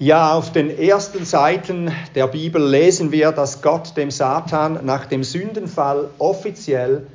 Ja, 0.00 0.34
auf 0.34 0.52
den 0.52 0.70
ersten 0.78 1.24
Seiten 1.24 1.90
der 2.14 2.28
Bibel 2.28 2.64
lesen 2.64 3.10
wir, 3.10 3.32
dass 3.32 3.62
Gott 3.62 3.96
dem 3.96 4.12
Satan 4.12 4.78
nach 4.84 5.06
dem 5.06 5.24
Sündenfall 5.24 6.08
offiziell 6.18 7.08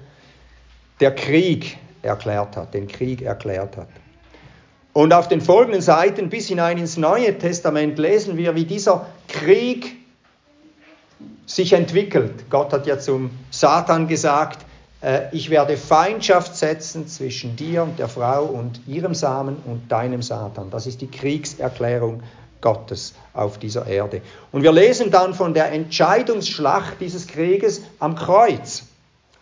der 0.99 1.15
Krieg 1.15 1.77
erklärt 2.01 2.57
hat, 2.57 2.73
den 2.73 2.89
Krieg 2.89 3.21
erklärt 3.21 3.77
hat. 3.77 3.87
Und 4.91 5.13
auf 5.13 5.29
den 5.29 5.39
folgenden 5.39 5.81
Seiten 5.81 6.27
bis 6.29 6.49
hinein 6.49 6.77
ins 6.77 6.97
Neue 6.97 7.37
Testament 7.37 7.97
lesen 7.97 8.35
wir, 8.35 8.53
wie 8.53 8.65
dieser 8.65 9.05
Krieg 9.29 9.95
sich 11.45 11.71
entwickelt. 11.71 12.49
Gott 12.49 12.73
hat 12.73 12.85
ja 12.85 12.99
zum 12.99 13.31
Satan 13.49 14.09
gesagt, 14.09 14.65
äh, 15.01 15.21
ich 15.31 15.49
werde 15.49 15.77
Feindschaft 15.77 16.57
setzen 16.57 17.07
zwischen 17.07 17.55
dir 17.55 17.83
und 17.83 17.97
der 17.97 18.09
Frau 18.09 18.43
und 18.43 18.81
ihrem 18.87 19.15
Samen 19.15 19.55
und 19.65 19.89
deinem 19.89 20.21
Satan. 20.21 20.69
Das 20.69 20.85
ist 20.85 20.99
die 20.99 21.09
Kriegserklärung 21.09 22.21
Gottes 22.63 23.13
auf 23.33 23.59
dieser 23.59 23.85
Erde. 23.85 24.21
Und 24.51 24.63
wir 24.63 24.71
lesen 24.71 25.11
dann 25.11 25.35
von 25.35 25.53
der 25.53 25.71
Entscheidungsschlacht 25.71 26.95
dieses 26.99 27.27
Krieges 27.27 27.83
am 27.99 28.15
Kreuz, 28.15 28.85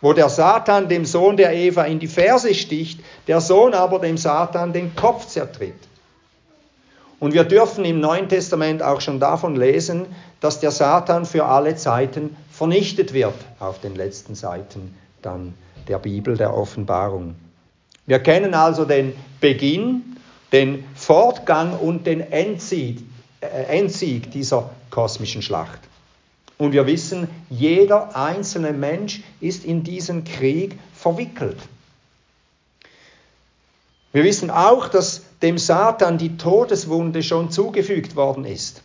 wo 0.02 0.12
der 0.12 0.28
Satan 0.28 0.88
dem 0.88 1.06
Sohn 1.06 1.38
der 1.38 1.54
Eva 1.54 1.84
in 1.84 2.00
die 2.00 2.08
Ferse 2.08 2.54
sticht, 2.54 3.00
der 3.28 3.40
Sohn 3.40 3.72
aber 3.72 4.00
dem 4.00 4.18
Satan 4.18 4.74
den 4.74 4.94
Kopf 4.94 5.26
zertritt. 5.26 5.76
Und 7.20 7.32
wir 7.32 7.44
dürfen 7.44 7.84
im 7.84 8.00
Neuen 8.00 8.28
Testament 8.28 8.82
auch 8.82 9.00
schon 9.00 9.20
davon 9.20 9.54
lesen, 9.54 10.06
dass 10.40 10.58
der 10.58 10.72
Satan 10.72 11.24
für 11.24 11.44
alle 11.44 11.76
Zeiten 11.76 12.36
vernichtet 12.50 13.12
wird 13.14 13.34
auf 13.60 13.80
den 13.80 13.94
letzten 13.94 14.34
Seiten 14.34 14.96
dann 15.22 15.54
der 15.86 15.98
Bibel 15.98 16.36
der 16.36 16.52
Offenbarung. 16.52 17.36
Wir 18.06 18.18
kennen 18.18 18.54
also 18.54 18.84
den 18.84 19.12
Beginn, 19.40 20.16
den 20.50 20.84
Fortgang 20.96 21.78
und 21.78 22.08
den 22.08 22.20
Endziel, 22.20 22.96
äh, 23.42 23.78
Endsieg 23.78 24.30
dieser 24.30 24.70
kosmischen 24.90 25.42
Schlacht. 25.42 25.80
Und 26.58 26.72
wir 26.72 26.86
wissen, 26.86 27.28
jeder 27.50 28.14
einzelne 28.16 28.72
Mensch 28.72 29.22
ist 29.40 29.64
in 29.64 29.82
diesen 29.82 30.22
Krieg 30.22 30.78
verwickelt. 30.94 31.58
Wir 34.12 34.22
wissen 34.22 34.50
auch, 34.50 34.88
dass 34.88 35.22
dem 35.42 35.58
Satan 35.58 36.18
die 36.18 36.36
Todeswunde 36.36 37.22
schon 37.22 37.50
zugefügt 37.50 38.14
worden 38.14 38.44
ist. 38.44 38.82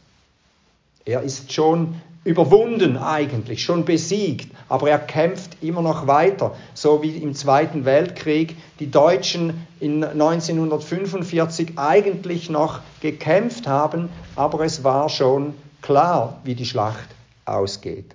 Er 1.07 1.21
ist 1.21 1.53
schon 1.53 1.95
überwunden 2.25 2.97
eigentlich, 2.97 3.63
schon 3.63 3.85
besiegt, 3.85 4.51
aber 4.67 4.89
er 4.89 4.99
kämpft 4.99 5.63
immer 5.63 5.81
noch 5.81 6.05
weiter, 6.05 6.53
so 6.73 7.01
wie 7.01 7.15
im 7.15 7.33
Zweiten 7.33 7.85
Weltkrieg 7.85 8.57
die 8.81 8.91
Deutschen 8.91 9.65
in 9.79 10.03
1945 10.03 11.77
eigentlich 11.77 12.49
noch 12.49 12.81
gekämpft 12.99 13.67
haben, 13.67 14.09
aber 14.35 14.65
es 14.65 14.83
war 14.83 15.07
schon 15.07 15.53
klar, 15.81 16.41
wie 16.43 16.55
die 16.55 16.65
Schlacht 16.65 17.07
ausgeht. 17.45 18.13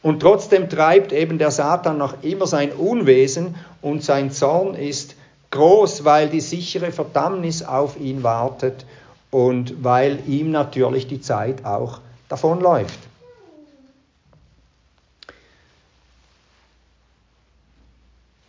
Und 0.00 0.20
trotzdem 0.20 0.68
treibt 0.68 1.12
eben 1.12 1.38
der 1.38 1.50
Satan 1.50 1.98
noch 1.98 2.22
immer 2.22 2.46
sein 2.46 2.70
Unwesen 2.70 3.56
und 3.82 4.04
sein 4.04 4.30
Zorn 4.30 4.76
ist 4.76 5.16
groß, 5.50 6.04
weil 6.04 6.28
die 6.28 6.40
sichere 6.40 6.92
Verdammnis 6.92 7.64
auf 7.64 7.98
ihn 7.98 8.22
wartet 8.22 8.86
und 9.34 9.82
weil 9.82 10.20
ihm 10.28 10.52
natürlich 10.52 11.08
die 11.08 11.20
Zeit 11.20 11.64
auch 11.64 11.98
davonläuft. 12.28 13.00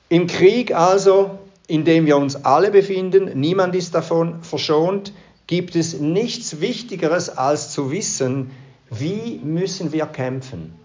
Im 0.09 0.27
Krieg 0.27 0.75
also, 0.75 1.39
in 1.65 1.85
dem 1.85 2.05
wir 2.05 2.17
uns 2.17 2.35
alle 2.45 2.69
befinden, 2.69 3.31
niemand 3.33 3.73
ist 3.73 3.95
davon 3.95 4.43
verschont, 4.43 5.11
gibt 5.47 5.75
es 5.75 5.99
nichts 5.99 6.61
Wichtigeres 6.61 7.35
als 7.35 7.71
zu 7.71 7.89
wissen, 7.89 8.51
wie 8.91 9.41
müssen 9.43 9.91
wir 9.91 10.05
kämpfen 10.05 10.75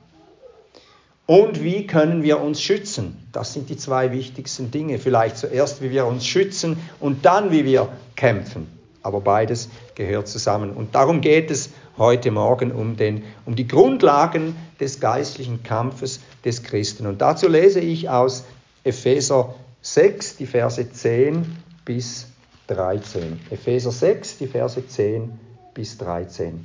und 1.26 1.62
wie 1.62 1.86
können 1.86 2.22
wir 2.22 2.40
uns 2.40 2.62
schützen. 2.62 3.28
Das 3.32 3.52
sind 3.52 3.68
die 3.68 3.76
zwei 3.76 4.12
wichtigsten 4.12 4.70
Dinge. 4.70 4.98
Vielleicht 4.98 5.36
zuerst, 5.36 5.82
wie 5.82 5.90
wir 5.90 6.06
uns 6.06 6.26
schützen 6.26 6.78
und 7.00 7.26
dann, 7.26 7.52
wie 7.52 7.66
wir 7.66 7.90
kämpfen. 8.16 8.79
Aber 9.02 9.20
beides 9.20 9.68
gehört 9.94 10.28
zusammen. 10.28 10.72
Und 10.72 10.94
darum 10.94 11.20
geht 11.20 11.50
es 11.50 11.70
heute 11.96 12.30
Morgen 12.30 12.72
um, 12.72 12.96
den, 12.96 13.22
um 13.46 13.56
die 13.56 13.66
Grundlagen 13.66 14.56
des 14.78 15.00
geistlichen 15.00 15.62
Kampfes 15.62 16.20
des 16.44 16.62
Christen. 16.62 17.06
Und 17.06 17.20
dazu 17.20 17.48
lese 17.48 17.80
ich 17.80 18.08
aus 18.08 18.44
Epheser 18.84 19.54
6, 19.82 20.36
die 20.36 20.46
Verse 20.46 20.90
10 20.90 21.44
bis 21.84 22.26
13. 22.66 23.40
Epheser 23.50 23.90
6, 23.90 24.38
die 24.38 24.46
Verse 24.46 24.86
10 24.86 25.32
bis 25.74 25.98
13. 25.98 26.64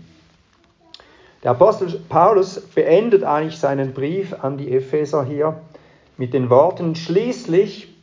Der 1.43 1.51
Apostel 1.51 1.99
Paulus 2.09 2.59
beendet 2.59 3.23
eigentlich 3.23 3.59
seinen 3.59 3.93
Brief 3.93 4.33
an 4.33 4.57
die 4.57 4.71
Epheser 4.71 5.23
hier 5.23 5.61
mit 6.17 6.33
den 6.33 6.49
Worten, 6.49 6.95
schließlich 6.95 7.93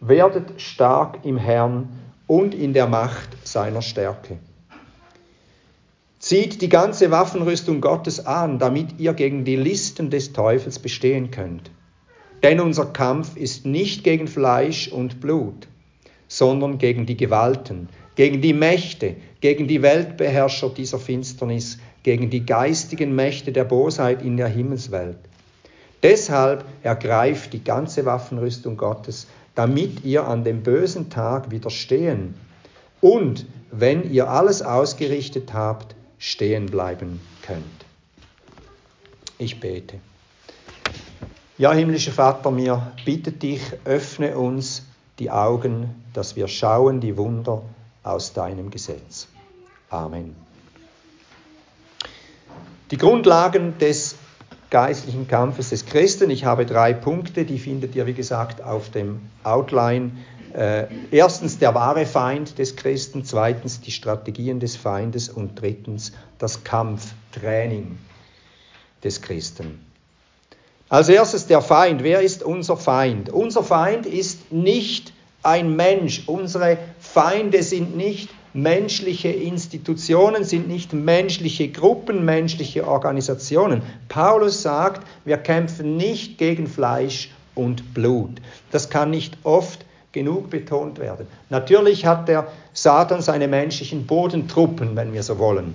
werdet 0.00 0.60
stark 0.60 1.20
im 1.24 1.38
Herrn 1.38 1.88
und 2.26 2.54
in 2.54 2.72
der 2.72 2.86
Macht 2.86 3.28
seiner 3.44 3.82
Stärke. 3.82 4.38
Zieht 6.18 6.62
die 6.62 6.70
ganze 6.70 7.10
Waffenrüstung 7.10 7.82
Gottes 7.82 8.24
an, 8.24 8.58
damit 8.58 8.98
ihr 8.98 9.12
gegen 9.12 9.44
die 9.44 9.56
Listen 9.56 10.08
des 10.08 10.32
Teufels 10.32 10.78
bestehen 10.78 11.30
könnt. 11.30 11.70
Denn 12.42 12.60
unser 12.60 12.86
Kampf 12.86 13.36
ist 13.36 13.66
nicht 13.66 14.04
gegen 14.04 14.26
Fleisch 14.26 14.88
und 14.88 15.20
Blut, 15.20 15.68
sondern 16.28 16.78
gegen 16.78 17.04
die 17.04 17.16
Gewalten, 17.16 17.88
gegen 18.14 18.40
die 18.40 18.54
Mächte, 18.54 19.16
gegen 19.40 19.68
die 19.68 19.82
Weltbeherrscher 19.82 20.70
dieser 20.70 20.98
Finsternis, 20.98 21.78
gegen 22.02 22.30
die 22.30 22.46
geistigen 22.46 23.14
Mächte 23.14 23.52
der 23.52 23.64
Bosheit 23.64 24.22
in 24.22 24.36
der 24.36 24.48
Himmelswelt. 24.48 25.18
Deshalb 26.02 26.64
ergreift 26.82 27.52
die 27.54 27.64
ganze 27.64 28.04
Waffenrüstung 28.04 28.76
Gottes, 28.76 29.26
damit 29.54 30.04
ihr 30.04 30.26
an 30.26 30.44
dem 30.44 30.62
bösen 30.62 31.10
Tag 31.10 31.50
widerstehen 31.50 32.34
und, 33.00 33.46
wenn 33.70 34.10
ihr 34.12 34.30
alles 34.30 34.62
ausgerichtet 34.62 35.52
habt, 35.52 35.94
stehen 36.18 36.66
bleiben 36.66 37.20
könnt. 37.42 37.64
Ich 39.38 39.58
bete. 39.58 39.98
Ja, 41.58 41.72
himmlischer 41.72 42.12
Vater, 42.12 42.50
mir 42.50 42.92
bittet 43.04 43.42
dich, 43.42 43.60
öffne 43.84 44.36
uns 44.36 44.84
die 45.18 45.30
Augen, 45.30 46.02
dass 46.12 46.34
wir 46.36 46.48
schauen 46.48 47.00
die 47.00 47.16
Wunder 47.16 47.62
aus 48.02 48.32
deinem 48.32 48.70
Gesetz. 48.70 49.28
Amen. 49.90 50.34
Die 52.90 52.96
Grundlagen 52.96 53.78
des 53.78 54.16
geistlichen 54.74 55.28
Kampfes 55.28 55.70
des 55.70 55.86
Christen. 55.86 56.30
Ich 56.30 56.44
habe 56.44 56.66
drei 56.66 56.94
Punkte, 56.94 57.44
die 57.44 57.60
findet 57.60 57.94
ihr, 57.94 58.08
wie 58.08 58.12
gesagt, 58.12 58.60
auf 58.60 58.90
dem 58.90 59.20
Outline. 59.44 60.10
Äh, 60.52 60.86
erstens 61.12 61.60
der 61.60 61.76
wahre 61.76 62.06
Feind 62.06 62.58
des 62.58 62.74
Christen, 62.74 63.24
zweitens 63.24 63.80
die 63.80 63.92
Strategien 63.92 64.58
des 64.58 64.74
Feindes 64.74 65.28
und 65.28 65.60
drittens 65.60 66.10
das 66.38 66.64
Kampftraining 66.64 67.98
des 69.04 69.22
Christen. 69.22 69.78
Als 70.88 71.08
erstes 71.08 71.46
der 71.46 71.60
Feind. 71.60 72.02
Wer 72.02 72.22
ist 72.22 72.42
unser 72.42 72.76
Feind? 72.76 73.28
Unser 73.28 73.62
Feind 73.62 74.06
ist 74.06 74.50
nicht 74.50 75.12
ein 75.44 75.76
Mensch. 75.76 76.24
Unsere 76.26 76.78
Feinde 76.98 77.62
sind 77.62 77.96
nicht 77.96 78.28
menschliche 78.54 79.28
Institutionen, 79.28 80.44
sind 80.44 80.68
nicht 80.68 80.92
menschliche 80.92 81.68
Gruppen, 81.68 82.24
menschliche 82.24 82.86
Organisationen. 82.86 83.82
Paulus 84.08 84.62
sagt, 84.62 85.06
wir 85.24 85.36
kämpfen 85.36 85.96
nicht 85.96 86.38
gegen 86.38 86.66
Fleisch 86.66 87.30
und 87.54 87.92
Blut. 87.94 88.40
Das 88.70 88.88
kann 88.88 89.10
nicht 89.10 89.36
oft 89.42 89.84
genug 90.12 90.48
betont 90.48 90.98
werden. 90.98 91.26
Natürlich 91.50 92.06
hat 92.06 92.28
der 92.28 92.46
Satan 92.72 93.20
seine 93.20 93.48
menschlichen 93.48 94.06
Bodentruppen, 94.06 94.96
wenn 94.96 95.12
wir 95.12 95.24
so 95.24 95.38
wollen. 95.38 95.74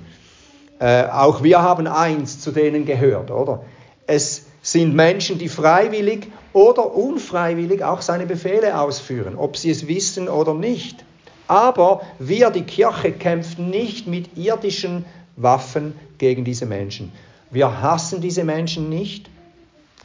Äh, 0.80 1.04
auch 1.04 1.44
wir 1.44 1.62
haben 1.62 1.88
eins 1.88 2.40
zu 2.40 2.52
denen 2.52 2.86
gehört, 2.86 3.30
oder? 3.30 3.64
Es 4.08 4.46
sind 4.62 4.96
Menschen, 4.96 5.38
die 5.38 5.50
freiwillig 5.50 6.28
oder 6.54 6.96
unfreiwillig 6.96 7.84
auch 7.84 8.02
seine 8.02 8.26
Befehle 8.26 8.80
ausführen, 8.80 9.36
ob 9.36 9.58
sie 9.58 9.70
es 9.70 9.88
wissen 9.88 10.30
oder 10.30 10.54
nicht. 10.54 11.04
Aber 11.50 12.04
wir, 12.20 12.52
die 12.52 12.62
Kirche, 12.62 13.12
kämpfen 13.12 13.72
nicht 13.72 14.06
mit 14.06 14.38
irdischen 14.38 15.04
Waffen 15.36 15.96
gegen 16.20 16.46
diese 16.46 16.68
Menschen. 16.68 17.12
Wir 17.50 17.82
hassen 17.82 18.22
diese 18.22 18.44
Menschen 18.44 18.88
nicht, 18.88 19.32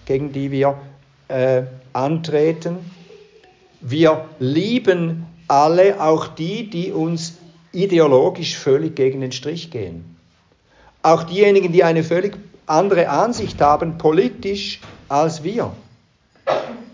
gegen 0.07 0.33
die 0.33 0.51
wir 0.51 0.79
äh, 1.29 1.65
antreten. 1.93 2.79
Wir 3.83 4.25
lieben 4.39 5.27
alle, 5.47 6.01
auch 6.01 6.29
die, 6.29 6.71
die 6.71 6.93
uns 6.93 7.35
ideologisch 7.73 8.57
völlig 8.57 8.97
gegen 8.97 9.21
den 9.21 9.33
Strich 9.33 9.71
gehen. 9.71 10.17
Auch 11.03 11.25
diejenigen, 11.25 11.73
die 11.73 11.85
eine 11.85 12.05
völlig 12.05 12.39
andere 12.65 13.11
Ansicht 13.11 13.61
haben, 13.61 13.99
politisch 13.99 14.81
als 15.11 15.45
wir. 15.45 15.75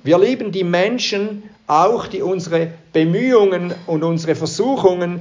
Wir 0.02 0.18
lieben 0.18 0.50
die 0.50 0.64
Menschen, 0.64 1.44
auch 1.68 2.08
die 2.08 2.22
unsere 2.22 2.72
Bemühungen 2.92 3.74
und 3.86 4.02
unsere 4.02 4.34
Versuchungen 4.34 5.20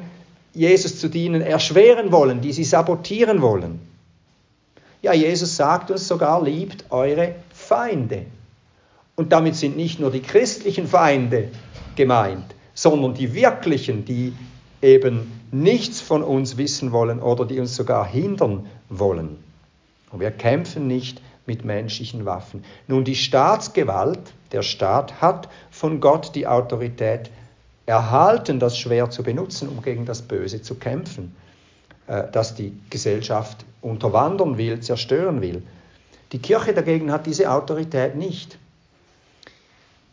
Jesus 0.53 0.99
zu 0.99 1.09
dienen, 1.09 1.41
erschweren 1.41 2.11
wollen, 2.11 2.41
die 2.41 2.53
sie 2.53 2.63
sabotieren 2.63 3.41
wollen. 3.41 3.79
Ja, 5.01 5.13
Jesus 5.13 5.55
sagt 5.55 5.91
uns 5.91 6.07
sogar, 6.07 6.43
liebt 6.43 6.85
eure 6.89 7.35
Feinde. 7.53 8.25
Und 9.15 9.31
damit 9.31 9.55
sind 9.55 9.77
nicht 9.77 9.99
nur 9.99 10.11
die 10.11 10.21
christlichen 10.21 10.87
Feinde 10.87 11.49
gemeint, 11.95 12.55
sondern 12.73 13.13
die 13.13 13.33
wirklichen, 13.33 14.05
die 14.05 14.33
eben 14.81 15.31
nichts 15.51 16.01
von 16.01 16.23
uns 16.23 16.57
wissen 16.57 16.91
wollen 16.91 17.19
oder 17.19 17.45
die 17.45 17.59
uns 17.59 17.75
sogar 17.75 18.07
hindern 18.07 18.65
wollen. 18.89 19.37
Und 20.11 20.19
wir 20.19 20.31
kämpfen 20.31 20.87
nicht 20.87 21.21
mit 21.45 21.65
menschlichen 21.65 22.25
Waffen. 22.25 22.63
Nun, 22.87 23.03
die 23.03 23.15
Staatsgewalt, 23.15 24.19
der 24.51 24.61
Staat 24.61 25.21
hat 25.21 25.49
von 25.71 25.99
Gott 25.99 26.35
die 26.35 26.47
Autorität 26.47 27.29
erhalten, 27.89 28.59
das 28.59 28.77
Schwert 28.77 29.11
zu 29.11 29.23
benutzen, 29.23 29.67
um 29.67 29.81
gegen 29.81 30.05
das 30.05 30.21
Böse 30.21 30.61
zu 30.61 30.75
kämpfen, 30.75 31.35
äh, 32.05 32.23
das 32.31 32.53
die 32.53 32.79
Gesellschaft 32.91 33.65
unterwandern 33.81 34.57
will, 34.57 34.79
zerstören 34.79 35.41
will. 35.41 35.63
Die 36.31 36.39
Kirche 36.39 36.73
dagegen 36.73 37.11
hat 37.11 37.25
diese 37.25 37.51
Autorität 37.51 38.15
nicht. 38.15 38.59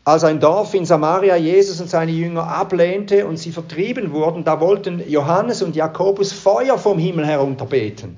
Als 0.05 0.25
ein 0.25 0.40
Dorf 0.40 0.73
in 0.73 0.87
Samaria 0.87 1.37
Jesus 1.37 1.81
und 1.81 1.90
seine 1.90 2.12
Jünger 2.12 2.46
ablehnte 2.46 3.26
und 3.26 3.37
sie 3.37 3.52
vertrieben 3.52 4.12
wurden, 4.12 4.44
da 4.44 4.61
wollten 4.61 5.06
Johannes 5.06 5.61
und 5.62 5.76
Jakobus 5.76 6.32
Feuer 6.32 6.79
vom 6.79 6.99
Himmel 6.99 7.26
herunterbeten. 7.26 8.17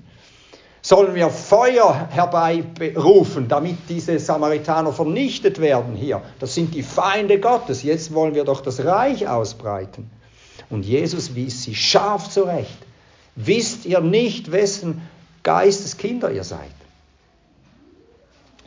Sollen 0.80 1.14
wir 1.14 1.28
Feuer 1.28 2.08
herbeirufen, 2.10 3.48
damit 3.48 3.78
diese 3.88 4.18
Samaritaner 4.18 4.92
vernichtet 4.92 5.60
werden 5.60 5.96
hier? 5.96 6.22
Das 6.38 6.54
sind 6.54 6.74
die 6.74 6.82
Feinde 6.82 7.40
Gottes. 7.40 7.82
Jetzt 7.82 8.14
wollen 8.14 8.34
wir 8.34 8.44
doch 8.44 8.60
das 8.60 8.84
Reich 8.84 9.26
ausbreiten. 9.28 10.10
Und 10.70 10.84
Jesus 10.84 11.34
wies 11.34 11.64
sie 11.64 11.74
scharf 11.74 12.30
zurecht. 12.30 12.78
Wisst 13.34 13.86
ihr 13.86 14.00
nicht, 14.00 14.52
wessen 14.52 15.02
Geisteskinder 15.42 16.30
ihr 16.30 16.44
seid? 16.44 16.70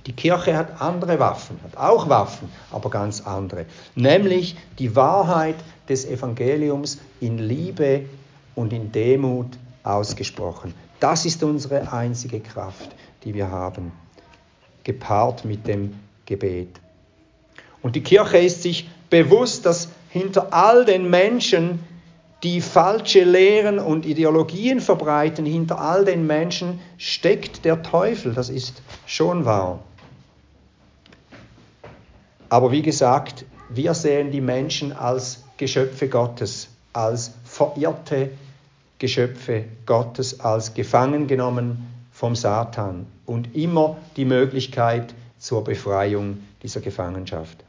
Die 0.07 0.13
Kirche 0.13 0.57
hat 0.57 0.81
andere 0.81 1.19
Waffen, 1.19 1.59
hat 1.63 1.77
auch 1.77 2.09
Waffen, 2.09 2.49
aber 2.71 2.89
ganz 2.89 3.21
andere. 3.21 3.65
Nämlich 3.95 4.55
die 4.79 4.95
Wahrheit 4.95 5.55
des 5.87 6.05
Evangeliums 6.05 6.97
in 7.19 7.37
Liebe 7.37 8.05
und 8.55 8.73
in 8.73 8.91
Demut 8.91 9.57
ausgesprochen. 9.83 10.73
Das 11.01 11.25
ist 11.25 11.42
unsere 11.44 11.92
einzige 11.92 12.39
Kraft, 12.39 12.92
die 13.24 13.33
wir 13.33 13.50
haben, 13.50 13.92
gepaart 14.83 15.45
mit 15.45 15.68
dem 15.68 15.95
Gebet. 16.27 16.80
Und 17.81 17.95
die 17.95 18.03
Kirche 18.03 18.38
ist 18.38 18.62
sich 18.62 18.88
bewusst, 19.09 19.65
dass 19.65 19.89
hinter 20.09 20.53
all 20.53 20.86
den 20.86 21.09
Menschen, 21.09 21.80
die 22.44 22.62
falsche 22.62 23.24
Lehren 23.24 23.80
und 23.80 24.06
Ideologien 24.06 24.80
verbreiten, 24.80 25.44
hinter 25.44 25.81
all 25.81 26.06
den 26.06 26.27
Menschen 26.27 26.80
steckt 27.00 27.65
der 27.65 27.81
Teufel. 27.81 28.36
Das 28.36 28.50
ist 28.50 28.83
schon 29.07 29.44
wahr. 29.44 29.80
Aber 32.50 32.71
wie 32.71 32.83
gesagt, 32.83 33.45
wir 33.69 33.95
sehen 33.95 34.30
die 34.30 34.42
Menschen 34.42 34.92
als 34.92 35.44
Geschöpfe 35.57 36.09
Gottes, 36.09 36.68
als 36.94 37.33
verirrte 37.44 38.30
Geschöpfe 39.01 39.65
Gottes 39.88 40.42
als 40.42 40.75
gefangen 40.75 41.25
genommen 41.25 41.88
vom 42.12 42.36
Satan 42.36 43.07
und 43.25 43.56
immer 43.56 43.98
die 44.15 44.25
Möglichkeit 44.25 45.15
zur 45.39 45.63
Befreiung 45.63 46.38
dieser 46.62 46.81
Gefangenschaft. 46.81 47.63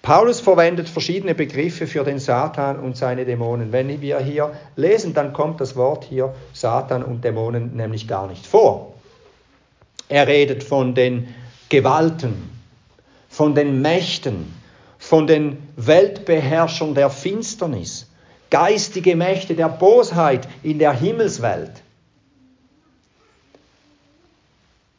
Paulus 0.00 0.38
verwendet 0.38 0.88
verschiedene 0.88 1.34
Begriffe 1.34 1.88
für 1.88 2.04
den 2.04 2.20
Satan 2.20 2.78
und 2.78 2.96
seine 2.96 3.24
Dämonen. 3.24 3.72
Wenn 3.72 4.00
wir 4.00 4.20
hier 4.20 4.52
lesen, 4.76 5.12
dann 5.12 5.32
kommt 5.32 5.60
das 5.60 5.74
Wort 5.74 6.04
hier 6.04 6.32
Satan 6.52 7.02
und 7.02 7.24
Dämonen 7.24 7.74
nämlich 7.74 8.06
gar 8.06 8.28
nicht 8.28 8.46
vor. 8.46 8.94
Er 10.08 10.28
redet 10.28 10.62
von 10.62 10.94
den 10.94 11.34
Gewalten, 11.68 12.48
von 13.28 13.56
den 13.56 13.82
Mächten, 13.82 14.54
von 14.98 15.26
den 15.26 15.58
Weltbeherrschern 15.74 16.94
der 16.94 17.10
Finsternis, 17.10 18.06
geistige 18.52 19.16
Mächte 19.16 19.54
der 19.54 19.70
Bosheit 19.70 20.46
in 20.62 20.78
der 20.78 20.92
Himmelswelt. 20.92 21.72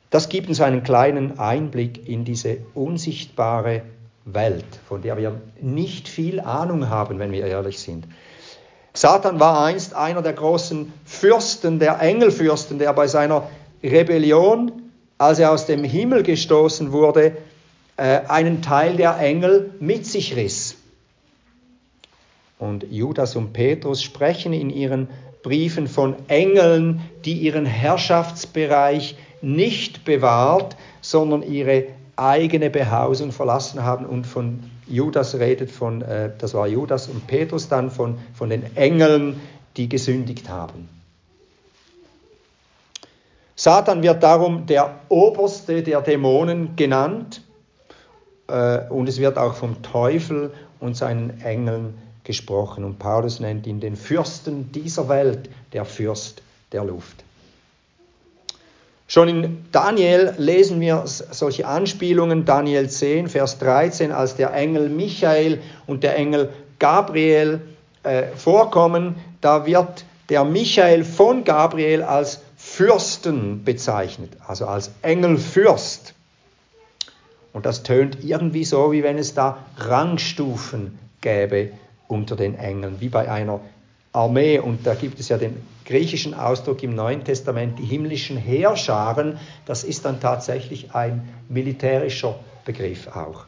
Das 0.10 0.28
gibt 0.28 0.50
uns 0.50 0.60
einen 0.60 0.84
kleinen 0.84 1.40
Einblick 1.40 2.10
in 2.10 2.26
diese 2.26 2.58
unsichtbare 2.74 3.84
Welt, 4.26 4.66
von 4.88 5.04
der 5.04 5.18
wir 5.18 5.40
nicht 5.62 6.08
viel 6.08 6.40
Ahnung 6.40 6.90
haben, 6.90 7.20
wenn 7.20 7.32
wir 7.32 7.46
ehrlich 7.46 7.80
sind. 7.80 8.08
Satan 8.94 9.40
war 9.40 9.64
einst 9.64 9.94
einer 9.94 10.24
der 10.24 10.34
großen 10.34 10.92
Fürsten, 11.06 11.78
der 11.78 12.00
Engelfürsten, 12.02 12.80
der 12.80 12.92
bei 12.94 13.06
seiner 13.06 13.50
Rebellion, 13.84 14.72
als 15.20 15.38
er 15.38 15.52
aus 15.52 15.68
dem 15.68 15.84
Himmel 15.84 16.24
gestoßen 16.24 16.92
wurde, 16.92 17.38
äh, 17.98 18.22
einen 18.28 18.64
Teil 18.64 18.98
der 18.98 19.18
Engel 19.20 19.76
mit 19.80 20.08
sich 20.08 20.36
riss. 20.36 20.78
Und 22.64 22.86
Judas 22.90 23.36
und 23.36 23.52
Petrus 23.52 24.02
sprechen 24.02 24.54
in 24.54 24.70
ihren 24.70 25.10
Briefen 25.42 25.86
von 25.86 26.16
Engeln, 26.30 27.02
die 27.26 27.34
ihren 27.34 27.66
Herrschaftsbereich 27.66 29.18
nicht 29.42 30.06
bewahrt, 30.06 30.78
sondern 31.02 31.44
ihre 31.44 31.88
eigene 32.16 32.70
Behausung 32.70 33.34
verlassen 33.34 33.84
haben 33.84 34.06
und 34.06 34.26
von 34.26 34.64
Judas 34.88 35.36
redet 35.36 35.72
von, 35.72 36.04
äh, 36.04 36.32
das 36.38 36.54
war 36.54 36.66
Judas 36.66 37.10
und 37.10 37.28
Petrus 37.28 37.68
dann 37.68 37.92
von, 37.92 38.18
von 38.34 38.50
den 38.50 38.78
Engeln, 38.78 39.42
die 39.76 39.90
gesündigt 39.90 40.48
haben. 40.48 40.88
Satan 43.58 44.04
wird 44.04 44.24
darum 44.24 44.68
der 44.68 45.02
oberste 45.10 45.84
der 45.84 46.00
Dämonen 46.02 46.78
genannt 46.78 47.42
äh, 48.48 48.88
und 48.88 49.10
es 49.10 49.20
wird 49.20 49.38
auch 49.38 49.56
vom 49.56 49.82
Teufel 49.82 50.54
und 50.80 50.96
seinen 50.96 51.42
Engeln 51.42 51.96
gesprochen. 52.24 52.84
Und 52.84 53.00
Paulus 53.00 53.40
nennt 53.40 53.68
ihn 53.68 53.80
den 53.80 53.96
Fürsten 53.96 54.72
dieser 54.72 55.10
Welt, 55.10 55.50
der 55.74 55.86
Fürst 55.86 56.42
der 56.72 56.84
Luft. 56.84 57.24
Schon 59.08 59.28
in 59.28 59.66
Daniel 59.72 60.34
lesen 60.38 60.80
wir 60.80 61.04
solche 61.06 61.68
Anspielungen, 61.68 62.46
Daniel 62.46 62.90
10, 62.90 63.28
Vers 63.28 63.60
13, 63.60 64.12
als 64.12 64.36
der 64.36 64.54
Engel 64.54 64.90
Michael 64.90 65.62
und 65.86 66.04
der 66.04 66.16
Engel 66.16 66.50
Gabriel 66.80 67.62
äh, 68.04 68.28
vorkommen, 68.36 69.16
da 69.42 69.66
wird 69.66 70.06
der 70.30 70.44
Michael 70.46 71.04
von 71.04 71.44
Gabriel 71.44 72.02
als 72.02 72.42
Fürsten 72.58 73.64
bezeichnet, 73.64 74.32
also 74.48 74.66
als 74.66 74.90
Engelfürst. 75.02 76.14
Und 77.52 77.66
das 77.66 77.84
tönt 77.84 78.24
irgendwie 78.24 78.64
so, 78.64 78.92
wie 78.92 79.04
wenn 79.04 79.18
es 79.18 79.34
da 79.34 79.60
Rangstufen 79.78 80.98
gäbe 81.22 81.72
unter 82.08 82.36
den 82.36 82.56
Engeln, 82.56 83.00
wie 83.00 83.10
bei 83.10 83.30
einer 83.30 83.60
Armee. 84.12 84.60
Und 84.60 84.86
da 84.86 84.96
gibt 84.96 85.20
es 85.20 85.30
ja 85.30 85.38
den 85.38 85.62
griechischen 85.86 86.34
Ausdruck 86.34 86.84
im 86.84 86.96
Neuen 86.96 87.24
Testament, 87.24 87.80
die 87.80 87.86
himmlischen 87.86 88.38
Heerscharen. 88.38 89.40
Das 89.66 89.84
ist 89.84 90.06
dann 90.06 90.20
tatsächlich 90.20 90.94
ein 90.94 91.28
militärischer 91.50 92.36
Begriff 92.66 93.08
auch. 93.08 93.46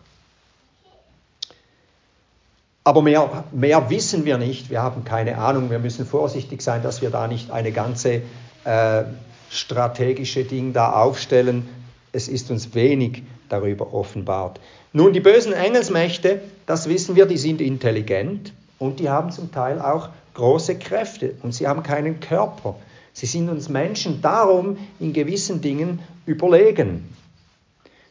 Aber 2.83 3.01
mehr, 3.01 3.45
mehr 3.51 3.89
wissen 3.89 4.25
wir 4.25 4.37
nicht, 4.37 4.69
wir 4.69 4.83
haben 4.83 5.05
keine 5.05 5.39
Ahnung, 5.39 5.71
wir 5.71 5.79
müssen 5.79 6.05
vorsichtig 6.05 6.61
sein, 6.61 6.83
dass 6.83 7.01
wir 7.01 7.09
da 7.09 7.27
nicht 7.27 7.49
eine 7.49 7.71
ganze 7.71 8.21
äh, 8.63 9.03
strategische 9.49 10.43
Ding 10.43 10.71
da 10.71 10.91
aufstellen. 10.91 11.67
Es 12.11 12.27
ist 12.27 12.51
uns 12.51 12.75
wenig 12.75 13.23
darüber 13.49 13.93
offenbart. 13.93 14.59
Nun, 14.93 15.13
die 15.13 15.19
bösen 15.19 15.53
Engelsmächte, 15.53 16.41
das 16.65 16.87
wissen 16.89 17.15
wir, 17.15 17.25
die 17.25 17.37
sind 17.37 17.61
intelligent 17.61 18.53
und 18.79 18.99
die 18.99 19.09
haben 19.09 19.31
zum 19.31 19.51
Teil 19.51 19.79
auch 19.79 20.09
große 20.33 20.77
Kräfte 20.77 21.35
und 21.43 21.53
sie 21.53 21.67
haben 21.67 21.83
keinen 21.83 22.19
Körper. 22.19 22.75
Sie 23.13 23.25
sind 23.25 23.49
uns 23.49 23.69
Menschen 23.69 24.21
darum 24.21 24.77
in 24.99 25.13
gewissen 25.13 25.61
Dingen 25.61 25.99
überlegen. 26.25 27.15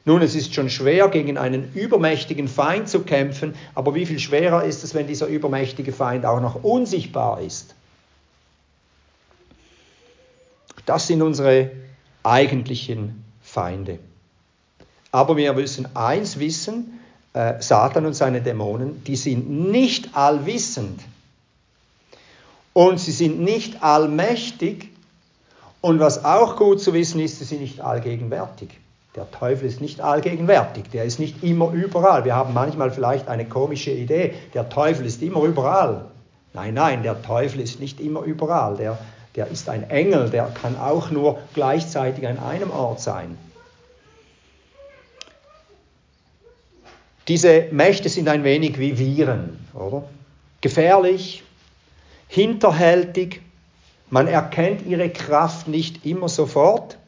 Nun, 0.07 0.21
es 0.21 0.35
ist 0.35 0.55
schon 0.55 0.69
schwer, 0.69 1.09
gegen 1.09 1.39
einen 1.39 1.73
übermächtigen 1.75 2.49
Feind 2.49 2.89
zu 2.89 3.01
kämpfen, 3.01 3.55
aber 3.75 3.95
wie 3.95 4.05
viel 4.05 4.19
schwerer 4.19 4.65
ist 4.65 4.85
es, 4.85 4.95
wenn 4.95 5.07
dieser 5.07 5.27
übermächtige 5.27 5.93
Feind 5.93 6.27
auch 6.27 6.41
noch 6.41 6.63
unsichtbar 6.63 7.41
ist? 7.41 7.75
Das 10.85 11.07
sind 11.07 11.23
unsere 11.23 11.71
eigentlichen 12.23 13.25
Feinde. 13.41 13.99
Aber 15.15 15.37
wir 15.37 15.53
müssen 15.53 15.87
eins 15.95 16.41
wissen, 16.41 16.99
äh, 17.35 17.63
Satan 17.63 18.05
und 18.05 18.15
seine 18.15 18.41
Dämonen, 18.41 19.05
die 19.05 19.15
sind 19.15 19.49
nicht 19.49 20.17
allwissend. 20.17 21.01
Und 22.73 22.99
sie 22.99 23.13
sind 23.13 23.39
nicht 23.39 23.81
allmächtig. 23.85 24.89
Und 25.81 26.01
was 26.01 26.25
auch 26.25 26.57
gut 26.57 26.81
zu 26.81 26.93
wissen 26.95 27.21
ist, 27.21 27.39
sie 27.39 27.45
sind 27.45 27.61
nicht 27.61 27.81
allgegenwärtig. 27.81 28.71
Der 29.15 29.31
Teufel 29.31 29.69
ist 29.69 29.81
nicht 29.81 30.01
allgegenwärtig, 30.01 30.91
der 30.93 31.05
ist 31.05 31.21
nicht 31.21 31.45
immer 31.45 31.71
überall. 31.71 32.25
Wir 32.25 32.35
haben 32.35 32.53
manchmal 32.53 32.91
vielleicht 32.91 33.29
eine 33.29 33.45
komische 33.45 33.93
Idee, 33.93 34.35
der 34.53 34.69
Teufel 34.69 35.07
ist 35.07 35.23
immer 35.23 35.45
überall. 35.45 36.07
Nein, 36.55 36.75
nein, 36.75 37.05
der 37.05 37.23
Teufel 37.23 37.61
ist 37.61 37.79
nicht 37.79 38.01
immer 38.01 38.23
überall. 38.23 38.79
Der, 38.79 38.99
der 39.37 39.47
ist 39.47 39.69
ein 39.69 39.89
Engel, 39.91 40.31
der 40.31 40.47
kann 40.61 40.77
auch 40.77 41.13
nur 41.13 41.39
gleichzeitig 41.55 42.27
an 42.27 42.41
einem 42.41 42.73
Ort 42.73 43.01
sein. 43.01 43.39
Diese 47.29 47.69
Mächte 47.71 48.09
sind 48.09 48.29
ein 48.29 48.45
wenig 48.45 48.79
wie 48.79 48.99
Viren, 48.99 49.59
oder? 49.73 50.05
Gefährlich, 50.61 51.43
hinterhältig, 52.29 53.41
man 54.11 54.29
erkennt 54.29 54.87
ihre 54.87 55.09
Kraft 55.09 55.69
nicht 55.69 56.05
immer 56.05 56.29
sofort, 56.29 56.99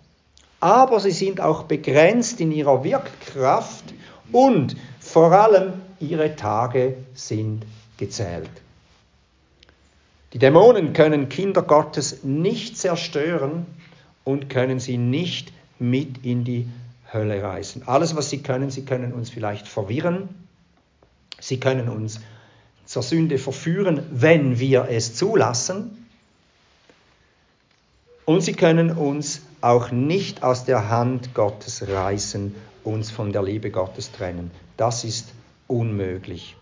aber 0.60 1.00
sie 1.00 1.10
sind 1.10 1.40
auch 1.40 1.64
begrenzt 1.64 2.40
in 2.40 2.50
ihrer 2.50 2.82
Wirkkraft 2.82 3.84
und 4.32 4.76
vor 5.00 5.32
allem 5.32 5.74
ihre 6.00 6.34
Tage 6.34 6.96
sind 7.14 7.64
gezählt. 7.96 8.50
Die 10.32 10.38
Dämonen 10.38 10.92
können 10.92 11.28
Kinder 11.28 11.62
Gottes 11.62 12.24
nicht 12.24 12.76
zerstören 12.76 13.66
und 14.24 14.50
können 14.50 14.80
sie 14.80 14.98
nicht 14.98 15.52
mit 15.78 16.24
in 16.24 16.44
die 16.44 16.68
Hölle 17.12 17.42
reißen. 17.42 17.86
Alles, 17.86 18.16
was 18.16 18.30
sie 18.30 18.42
können, 18.42 18.70
sie 18.70 18.84
können 18.84 19.12
uns 19.12 19.30
vielleicht 19.30 19.68
verwirren, 19.68 20.28
sie 21.40 21.60
können 21.60 21.88
uns 21.88 22.20
zur 22.84 23.02
Sünde 23.02 23.38
verführen, 23.38 24.02
wenn 24.10 24.58
wir 24.58 24.86
es 24.88 25.14
zulassen, 25.14 26.06
und 28.26 28.40
sie 28.40 28.54
können 28.54 28.90
uns 28.90 29.42
auch 29.60 29.92
nicht 29.92 30.42
aus 30.42 30.64
der 30.64 30.90
Hand 30.90 31.32
Gottes 31.32 31.86
reißen, 31.88 32.54
uns 32.82 33.10
von 33.10 33.32
der 33.32 33.42
Liebe 33.42 33.70
Gottes 33.70 34.10
trennen. 34.12 34.50
Das 34.76 35.04
ist 35.04 35.32
unmöglich. 35.68 36.56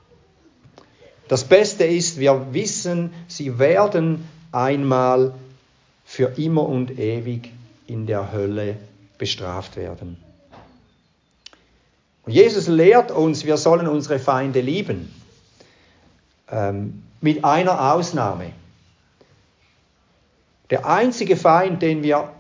Das 1.27 1.45
Beste 1.45 1.85
ist, 1.85 2.19
wir 2.19 2.53
wissen, 2.53 3.13
sie 3.29 3.59
werden 3.59 4.29
einmal 4.53 5.35
für 6.05 6.35
immer 6.37 6.69
und 6.69 6.99
ewig 6.99 7.51
in 7.87 8.07
der 8.07 8.31
Hölle 8.31 8.77
bestraft 9.17 9.77
werden. 9.77 10.19
Jesus 12.27 12.69
lehrt 12.69 13.11
uns, 13.11 13.45
wir 13.45 13.57
sollen 13.57 13.87
unsere 13.87 14.19
Feinde 14.19 14.61
lieben. 14.61 15.15
Ähm, 16.51 17.03
mit 17.21 17.45
einer 17.45 17.95
Ausnahme. 17.95 18.53
Der 20.71 20.87
einzige 20.87 21.37
Feind, 21.37 21.83
den 21.83 22.03
wir 22.03 22.31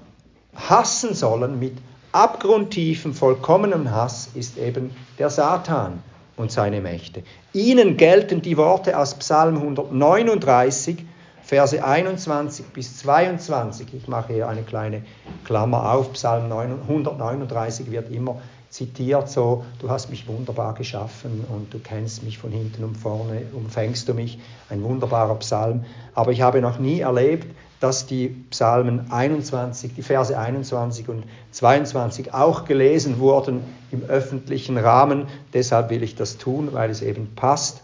hassen 0.55 1.15
sollen 1.15 1.59
mit 1.59 1.77
abgrundtiefem, 2.13 3.15
vollkommenem 3.15 3.91
Hass, 3.91 4.31
ist 4.35 4.57
eben 4.57 4.95
der 5.19 5.31
Satan 5.31 6.03
und 6.37 6.53
seine 6.53 6.81
Mächte. 6.81 7.23
Ihnen 7.53 7.97
gelten 7.97 8.43
die 8.43 8.57
Worte 8.57 8.99
aus 8.99 9.15
Psalm 9.15 9.57
139, 9.57 11.05
Verse 11.43 11.85
21 11.85 12.67
bis 12.67 12.99
22. 12.99 13.93
Ich 13.93 14.09
mache 14.09 14.33
hier 14.33 14.49
eine 14.49 14.63
kleine 14.63 15.03
Klammer 15.45 15.93
auf. 15.93 16.15
Psalm 16.15 16.51
139 16.51 17.91
wird 17.91 18.11
immer 18.11 18.41
zitiert 18.75 19.29
so, 19.29 19.65
du 19.79 19.89
hast 19.89 20.11
mich 20.11 20.27
wunderbar 20.27 20.75
geschaffen 20.75 21.45
und 21.49 21.73
du 21.73 21.79
kennst 21.79 22.25
mich 22.25 22.39
von 22.39 22.51
hinten 22.51 22.83
und 22.83 22.97
vorne, 22.97 23.43
umfängst 23.53 24.09
du 24.09 24.15
mich. 24.15 24.41
Ein 24.69 24.83
wunderbarer 24.83 25.37
Psalm. 25.37 25.85
Aber 26.13 26.33
ich 26.33 26.43
habe 26.43 26.61
noch 26.61 26.81
nie 26.81 26.99
erlebt, 26.99 27.47
dass 27.79 28.07
die 28.07 28.31
Psalmen 28.51 29.13
21, 29.13 29.95
die 29.95 30.03
Verse 30.03 30.37
21 30.37 31.09
und 31.09 31.23
22 31.53 32.35
auch 32.35 32.65
gelesen 32.65 33.21
wurden 33.21 33.61
im 33.93 34.03
öffentlichen 34.03 34.77
Rahmen. 34.77 35.29
Deshalb 35.53 35.91
will 35.91 36.03
ich 36.03 36.17
das 36.17 36.37
tun, 36.39 36.71
weil 36.73 36.91
es 36.91 37.01
eben 37.01 37.33
passt. 37.37 37.83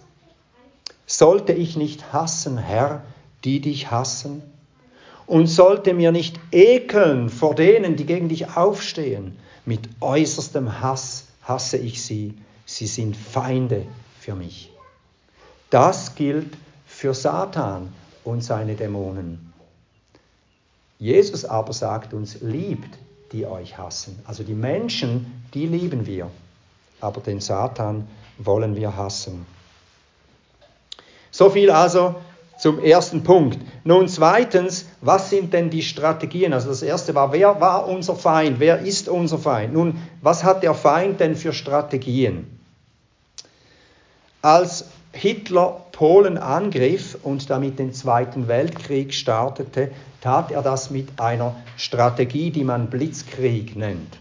Sollte 1.06 1.52
ich 1.52 1.76
nicht 1.76 2.12
hassen, 2.12 2.58
Herr, 2.58 3.02
die 3.44 3.60
dich 3.60 3.92
hassen? 3.92 4.42
Und 5.28 5.46
sollte 5.46 5.94
mir 5.94 6.10
nicht 6.10 6.40
ekeln 6.50 7.28
vor 7.28 7.54
denen, 7.54 7.94
die 7.94 8.06
gegen 8.06 8.28
dich 8.28 8.56
aufstehen? 8.56 9.36
Mit 9.64 9.88
äußerstem 10.00 10.80
Hass 10.80 11.26
hasse 11.42 11.76
ich 11.76 12.02
sie. 12.02 12.34
Sie 12.64 12.86
sind 12.86 13.16
Feinde 13.16 13.86
für 14.18 14.34
mich. 14.34 14.70
Das 15.70 16.14
gilt 16.14 16.56
für 16.86 17.14
Satan 17.14 17.92
und 18.24 18.42
seine 18.42 18.74
Dämonen. 18.74 19.52
Jesus 20.98 21.44
aber 21.44 21.72
sagt 21.72 22.12
uns, 22.12 22.40
liebt, 22.40 22.98
die 23.32 23.46
euch 23.46 23.78
hassen. 23.78 24.18
Also 24.24 24.42
die 24.42 24.54
Menschen, 24.54 25.44
die 25.54 25.66
lieben 25.66 26.06
wir, 26.06 26.30
aber 27.00 27.20
den 27.20 27.40
Satan 27.40 28.08
wollen 28.38 28.76
wir 28.76 28.96
hassen. 28.96 29.46
So 31.30 31.48
viel 31.50 31.70
also 31.70 32.16
zum 32.60 32.78
ersten 32.78 33.24
Punkt. 33.24 33.58
Nun 33.84 34.06
zweitens, 34.06 34.86
was 35.00 35.30
sind 35.30 35.54
denn 35.54 35.70
die 35.70 35.82
Strategien? 35.82 36.52
Also 36.52 36.68
das 36.68 36.82
erste 36.82 37.14
war, 37.14 37.32
wer 37.32 37.60
war 37.60 37.88
unser 37.88 38.14
Feind? 38.14 38.60
Wer 38.60 38.80
ist 38.80 39.08
unser 39.08 39.38
Feind? 39.38 39.72
Nun, 39.72 39.98
was 40.20 40.44
hat 40.44 40.62
der 40.62 40.74
Feind 40.74 41.20
denn 41.20 41.36
für 41.36 41.54
Strategien? 41.54 42.58
Als 44.42 44.84
Hitler 45.12 45.86
Polen 45.92 46.36
angriff 46.36 47.16
und 47.22 47.48
damit 47.48 47.78
den 47.78 47.94
Zweiten 47.94 48.46
Weltkrieg 48.46 49.14
startete, 49.14 49.90
tat 50.20 50.50
er 50.50 50.62
das 50.62 50.90
mit 50.90 51.18
einer 51.18 51.56
Strategie, 51.78 52.50
die 52.50 52.64
man 52.64 52.90
Blitzkrieg 52.90 53.74
nennt. 53.74 54.18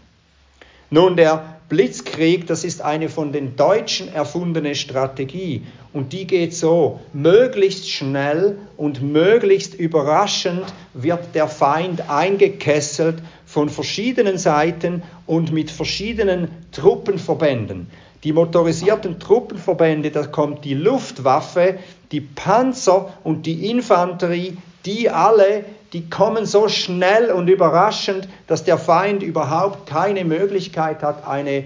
Nun, 0.88 1.16
der 1.16 1.59
Blitzkrieg, 1.70 2.48
das 2.48 2.64
ist 2.64 2.82
eine 2.82 3.08
von 3.08 3.32
den 3.32 3.54
Deutschen 3.54 4.12
erfundene 4.12 4.74
Strategie 4.74 5.62
und 5.92 6.12
die 6.12 6.26
geht 6.26 6.52
so, 6.52 6.98
möglichst 7.12 7.88
schnell 7.88 8.58
und 8.76 9.02
möglichst 9.02 9.74
überraschend 9.74 10.64
wird 10.94 11.34
der 11.34 11.46
Feind 11.46 12.10
eingekesselt 12.10 13.22
von 13.46 13.68
verschiedenen 13.68 14.36
Seiten 14.36 15.04
und 15.26 15.52
mit 15.52 15.70
verschiedenen 15.70 16.48
Truppenverbänden. 16.72 17.86
Die 18.24 18.32
motorisierten 18.32 19.20
Truppenverbände, 19.20 20.10
da 20.10 20.26
kommt 20.26 20.64
die 20.64 20.74
Luftwaffe, 20.74 21.78
die 22.10 22.20
Panzer 22.20 23.14
und 23.22 23.46
die 23.46 23.70
Infanterie, 23.70 24.56
die 24.84 25.10
alle 25.10 25.64
die 25.92 26.08
kommen 26.08 26.46
so 26.46 26.68
schnell 26.68 27.30
und 27.30 27.48
überraschend, 27.48 28.28
dass 28.46 28.64
der 28.64 28.78
Feind 28.78 29.22
überhaupt 29.22 29.88
keine 29.88 30.24
Möglichkeit 30.24 31.02
hat, 31.02 31.26
eine 31.26 31.64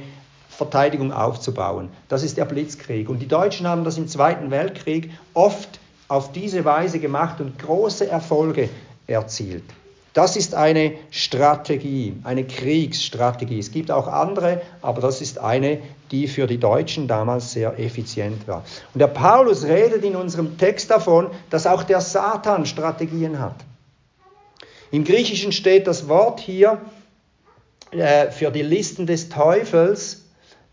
Verteidigung 0.48 1.12
aufzubauen. 1.12 1.90
Das 2.08 2.22
ist 2.22 2.36
der 2.36 2.44
Blitzkrieg. 2.44 3.08
Und 3.08 3.18
die 3.18 3.28
Deutschen 3.28 3.66
haben 3.66 3.84
das 3.84 3.98
im 3.98 4.08
Zweiten 4.08 4.50
Weltkrieg 4.50 5.10
oft 5.34 5.80
auf 6.08 6.32
diese 6.32 6.64
Weise 6.64 7.00
gemacht 7.00 7.40
und 7.40 7.58
große 7.58 8.08
Erfolge 8.08 8.68
erzielt. 9.06 9.64
Das 10.14 10.36
ist 10.36 10.54
eine 10.54 10.94
Strategie, 11.10 12.14
eine 12.22 12.44
Kriegsstrategie. 12.44 13.58
Es 13.58 13.72
gibt 13.72 13.90
auch 13.90 14.06
andere, 14.06 14.62
aber 14.80 15.00
das 15.00 15.20
ist 15.20 15.38
eine, 15.38 15.80
die 16.12 16.28
für 16.28 16.46
die 16.46 16.58
Deutschen 16.58 17.08
damals 17.08 17.50
sehr 17.50 17.76
effizient 17.80 18.46
war. 18.46 18.64
Und 18.94 19.00
der 19.00 19.08
Paulus 19.08 19.64
redet 19.64 20.04
in 20.04 20.14
unserem 20.14 20.56
Text 20.56 20.88
davon, 20.88 21.30
dass 21.50 21.66
auch 21.66 21.82
der 21.82 22.00
Satan 22.00 22.64
Strategien 22.64 23.40
hat. 23.40 23.56
Im 24.92 25.02
Griechischen 25.02 25.50
steht 25.50 25.88
das 25.88 26.06
Wort 26.06 26.38
hier 26.38 26.80
äh, 27.90 28.30
für 28.30 28.52
die 28.52 28.62
Listen 28.62 29.08
des 29.08 29.28
Teufels, 29.28 30.26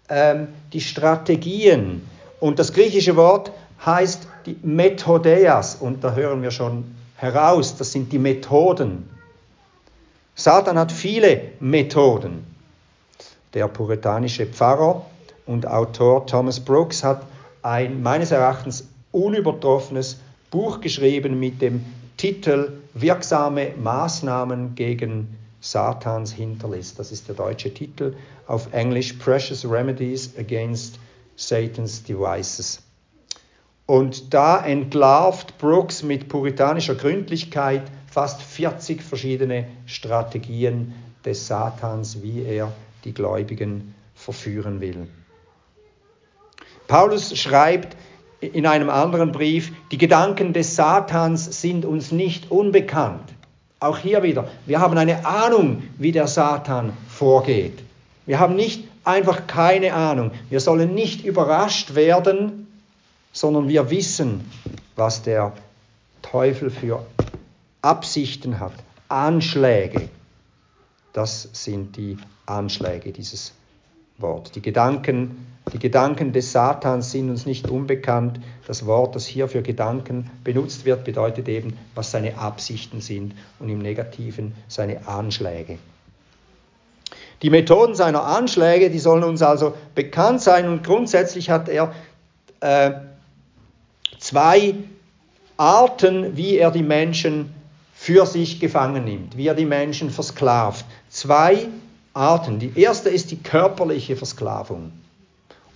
ähm, 0.08 0.50
die 0.72 0.82
Strategien. 0.82 2.08
Und 2.40 2.60
das 2.60 2.74
griechische 2.74 3.16
Wort 3.16 3.52
heißt 3.84 4.28
die 4.46 4.58
Methodeas. 4.62 5.78
Und 5.78 6.04
da 6.04 6.14
hören 6.14 6.44
wir 6.44 6.52
schon 6.52 6.96
heraus, 7.16 7.76
das 7.76 7.92
sind 7.92 8.12
die 8.12 8.20
Methoden. 8.20 9.10
Satan 10.42 10.80
hat 10.80 10.92
viele 10.92 11.52
Methoden. 11.60 12.44
Der 13.54 13.68
puritanische 13.68 14.48
Pfarrer 14.48 15.06
und 15.46 15.68
Autor 15.68 16.26
Thomas 16.26 16.60
Brooks 16.60 17.04
hat 17.04 17.28
ein 17.62 18.02
meines 18.02 18.32
Erachtens 18.32 18.88
unübertroffenes 19.12 20.20
Buch 20.50 20.82
geschrieben 20.82 21.40
mit 21.40 21.62
dem 21.62 21.86
Titel 22.18 22.72
Wirksame 22.96 23.74
Maßnahmen 23.78 24.74
gegen 24.74 25.38
Satans 25.60 26.32
Hinterlist. 26.34 26.98
Das 26.98 27.12
ist 27.12 27.28
der 27.28 27.36
deutsche 27.36 27.72
Titel. 27.72 28.16
Auf 28.48 28.74
Englisch 28.74 29.14
Precious 29.14 29.64
Remedies 29.64 30.36
Against 30.40 30.98
Satan's 31.36 32.02
Devices. 32.02 32.82
Und 33.86 34.34
da 34.34 34.66
entlarvt 34.66 35.60
Brooks 35.60 36.02
mit 36.02 36.30
puritanischer 36.30 36.96
Gründlichkeit 36.96 37.84
fast 38.12 38.42
40 38.42 39.02
verschiedene 39.02 39.66
Strategien 39.86 40.94
des 41.26 41.48
Satans, 41.48 42.22
wie 42.22 42.44
er 42.44 42.72
die 43.04 43.14
Gläubigen 43.14 43.96
verführen 44.14 44.82
will. 44.82 45.08
Paulus 46.88 47.36
schreibt, 47.38 47.96
in 48.42 48.66
einem 48.66 48.90
anderen 48.90 49.32
Brief, 49.32 49.72
die 49.92 49.98
Gedanken 49.98 50.52
des 50.52 50.76
Satans 50.76 51.62
sind 51.62 51.86
uns 51.86 52.12
nicht 52.12 52.52
unbekannt. 52.52 53.34
Auch 53.80 53.98
hier 53.98 54.24
wieder, 54.24 54.50
wir 54.66 54.80
haben 54.80 54.98
eine 54.98 55.26
Ahnung, 55.26 55.84
wie 55.98 56.12
der 56.12 56.28
Satan 56.28 56.94
vorgeht. 57.08 57.80
Wir 58.26 58.40
haben 58.40 58.56
nicht 58.56 58.84
einfach 59.04 59.48
keine 59.48 59.94
Ahnung. 59.94 60.32
Wir 60.50 60.60
sollen 60.60 60.94
nicht 60.94 61.24
überrascht 61.24 61.96
werden, 61.96 62.68
sondern 63.32 63.68
wir 63.70 63.90
wissen, 63.90 64.50
was 64.96 65.24
der 65.24 65.54
Teufel 66.22 66.70
für 66.70 67.06
Absichten 67.82 68.60
hat, 68.60 68.74
Anschläge. 69.08 70.10
Das 71.14 71.50
sind 71.52 71.98
die 71.98 72.18
Anschläge 72.46 73.12
dieses 73.12 73.54
Wort. 74.18 74.56
Die 74.56 74.62
Gedanken, 74.62 75.48
die 75.74 75.80
Gedanken 75.80 76.32
des 76.32 76.52
Satans 76.52 77.12
sind 77.12 77.30
uns 77.30 77.46
nicht 77.46 77.68
unbekannt. 77.70 78.40
Das 78.68 78.86
Wort, 78.86 79.16
das 79.16 79.26
hier 79.26 79.48
für 79.48 79.62
Gedanken 79.62 80.30
benutzt 80.44 80.86
wird, 80.86 81.04
bedeutet 81.04 81.50
eben, 81.50 81.78
was 81.96 82.12
seine 82.12 82.38
Absichten 82.38 83.02
sind 83.02 83.34
und 83.60 83.70
im 83.70 83.80
Negativen 83.80 84.54
seine 84.68 85.08
Anschläge. 85.08 85.80
Die 87.42 87.50
Methoden 87.50 87.96
seiner 87.96 88.24
Anschläge, 88.24 88.92
die 88.92 89.00
sollen 89.00 89.24
uns 89.24 89.42
also 89.42 89.74
bekannt 89.96 90.42
sein 90.42 90.68
und 90.68 90.84
grundsätzlich 90.84 91.50
hat 91.50 91.68
er 91.68 91.94
äh, 92.60 92.92
zwei 94.20 94.76
Arten, 95.58 96.38
wie 96.38 96.58
er 96.58 96.70
die 96.70 96.84
Menschen 96.84 97.56
für 98.02 98.26
sich 98.26 98.60
gefangen 98.60 99.06
nimmt, 99.06 99.38
wie 99.38 99.46
er 99.46 99.54
die 99.54 99.68
Menschen 99.68 100.10
versklavt. 100.10 100.86
Zwei 101.08 101.68
Arten. 102.16 102.58
Die 102.58 102.72
erste 102.76 103.10
ist 103.10 103.30
die 103.30 103.38
körperliche 103.38 104.16
Versklavung 104.16 104.92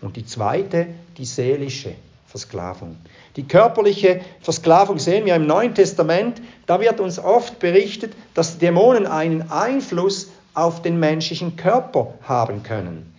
und 0.01 0.15
die 0.15 0.25
zweite 0.25 0.87
die 1.19 1.25
seelische 1.25 1.93
Versklavung. 2.25 2.97
Die 3.35 3.43
körperliche 3.43 4.21
Versklavung 4.41 4.97
sehen 4.97 5.27
wir 5.27 5.35
im 5.35 5.45
Neuen 5.45 5.75
Testament, 5.75 6.41
da 6.65 6.81
wird 6.81 6.99
uns 6.99 7.19
oft 7.19 7.59
berichtet, 7.59 8.13
dass 8.33 8.57
Dämonen 8.57 9.05
einen 9.05 9.51
Einfluss 9.51 10.29
auf 10.55 10.81
den 10.81 10.99
menschlichen 10.99 11.57
Körper 11.57 12.15
haben 12.23 12.63
können. 12.63 13.13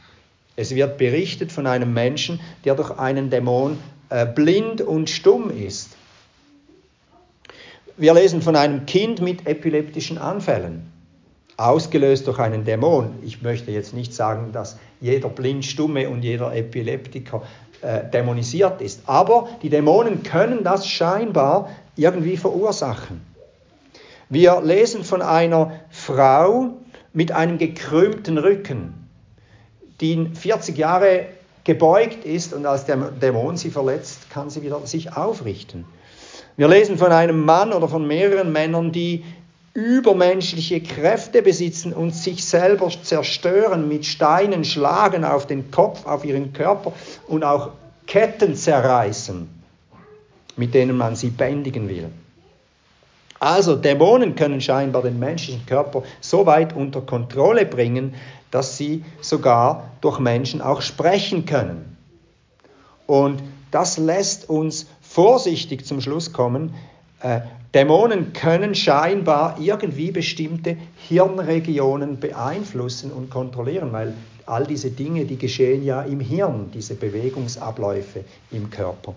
Es 0.56 0.74
wird 0.74 0.98
berichtet 0.98 1.52
von 1.52 1.68
einem 1.68 1.94
Menschen, 1.94 2.40
der 2.64 2.74
durch 2.74 2.90
einen 2.98 3.30
Dämon 3.30 3.78
äh, 4.08 4.26
blind 4.26 4.80
und 4.80 5.08
stumm 5.10 5.50
ist. 5.50 5.90
Wir 7.98 8.12
lesen 8.12 8.42
von 8.42 8.56
einem 8.56 8.84
Kind 8.84 9.22
mit 9.22 9.46
epileptischen 9.46 10.18
Anfällen, 10.18 10.92
ausgelöst 11.56 12.26
durch 12.26 12.38
einen 12.38 12.66
Dämon. 12.66 13.14
Ich 13.22 13.40
möchte 13.40 13.70
jetzt 13.70 13.94
nicht 13.94 14.12
sagen, 14.12 14.52
dass 14.52 14.76
jeder 15.00 15.30
Blindstumme 15.30 16.10
und 16.10 16.20
jeder 16.20 16.54
Epileptiker 16.54 17.42
äh, 17.80 18.04
dämonisiert 18.04 18.82
ist, 18.82 19.00
aber 19.06 19.48
die 19.62 19.70
Dämonen 19.70 20.22
können 20.22 20.62
das 20.62 20.86
scheinbar 20.86 21.70
irgendwie 21.96 22.36
verursachen. 22.36 23.22
Wir 24.28 24.60
lesen 24.60 25.02
von 25.02 25.22
einer 25.22 25.80
Frau 25.88 26.74
mit 27.14 27.32
einem 27.32 27.56
gekrümmten 27.56 28.36
Rücken, 28.36 29.08
die 30.02 30.32
40 30.34 30.76
Jahre 30.76 31.28
gebeugt 31.64 32.26
ist 32.26 32.52
und 32.52 32.66
als 32.66 32.84
der 32.84 32.96
Dämon 32.96 33.56
sie 33.56 33.70
verletzt, 33.70 34.28
kann 34.28 34.50
sie 34.50 34.62
wieder 34.62 34.86
sich 34.86 35.16
aufrichten. 35.16 35.86
Wir 36.56 36.68
lesen 36.68 36.96
von 36.96 37.12
einem 37.12 37.44
Mann 37.44 37.72
oder 37.72 37.88
von 37.88 38.06
mehreren 38.06 38.50
Männern, 38.50 38.90
die 38.90 39.24
übermenschliche 39.74 40.80
Kräfte 40.80 41.42
besitzen 41.42 41.92
und 41.92 42.14
sich 42.14 42.44
selber 42.44 42.88
zerstören, 43.02 43.88
mit 43.88 44.06
Steinen 44.06 44.64
schlagen 44.64 45.22
auf 45.22 45.46
den 45.46 45.70
Kopf, 45.70 46.06
auf 46.06 46.24
ihren 46.24 46.54
Körper 46.54 46.92
und 47.28 47.44
auch 47.44 47.72
Ketten 48.06 48.56
zerreißen, 48.56 49.48
mit 50.56 50.72
denen 50.72 50.96
man 50.96 51.14
sie 51.14 51.28
bändigen 51.28 51.90
will. 51.90 52.08
Also 53.38 53.76
Dämonen 53.76 54.34
können 54.34 54.62
scheinbar 54.62 55.02
den 55.02 55.18
menschlichen 55.18 55.66
Körper 55.66 56.04
so 56.22 56.46
weit 56.46 56.74
unter 56.74 57.02
Kontrolle 57.02 57.66
bringen, 57.66 58.14
dass 58.50 58.78
sie 58.78 59.04
sogar 59.20 59.90
durch 60.00 60.18
Menschen 60.18 60.62
auch 60.62 60.80
sprechen 60.80 61.44
können. 61.44 61.98
Und 63.06 63.42
das 63.70 63.98
lässt 63.98 64.48
uns 64.48 64.86
vorsichtig 65.16 65.86
zum 65.86 66.02
Schluss 66.02 66.34
kommen. 66.34 66.74
Äh, 67.22 67.40
Dämonen 67.72 68.34
können 68.34 68.74
scheinbar 68.74 69.56
irgendwie 69.58 70.10
bestimmte 70.10 70.76
Hirnregionen 71.08 72.20
beeinflussen 72.20 73.10
und 73.10 73.30
kontrollieren, 73.30 73.94
weil 73.94 74.12
all 74.44 74.66
diese 74.66 74.90
Dinge, 74.90 75.24
die 75.24 75.38
geschehen 75.38 75.82
ja 75.82 76.02
im 76.02 76.20
Hirn, 76.20 76.70
diese 76.74 76.96
Bewegungsabläufe 76.96 78.24
im 78.50 78.68
Körper. 78.68 79.14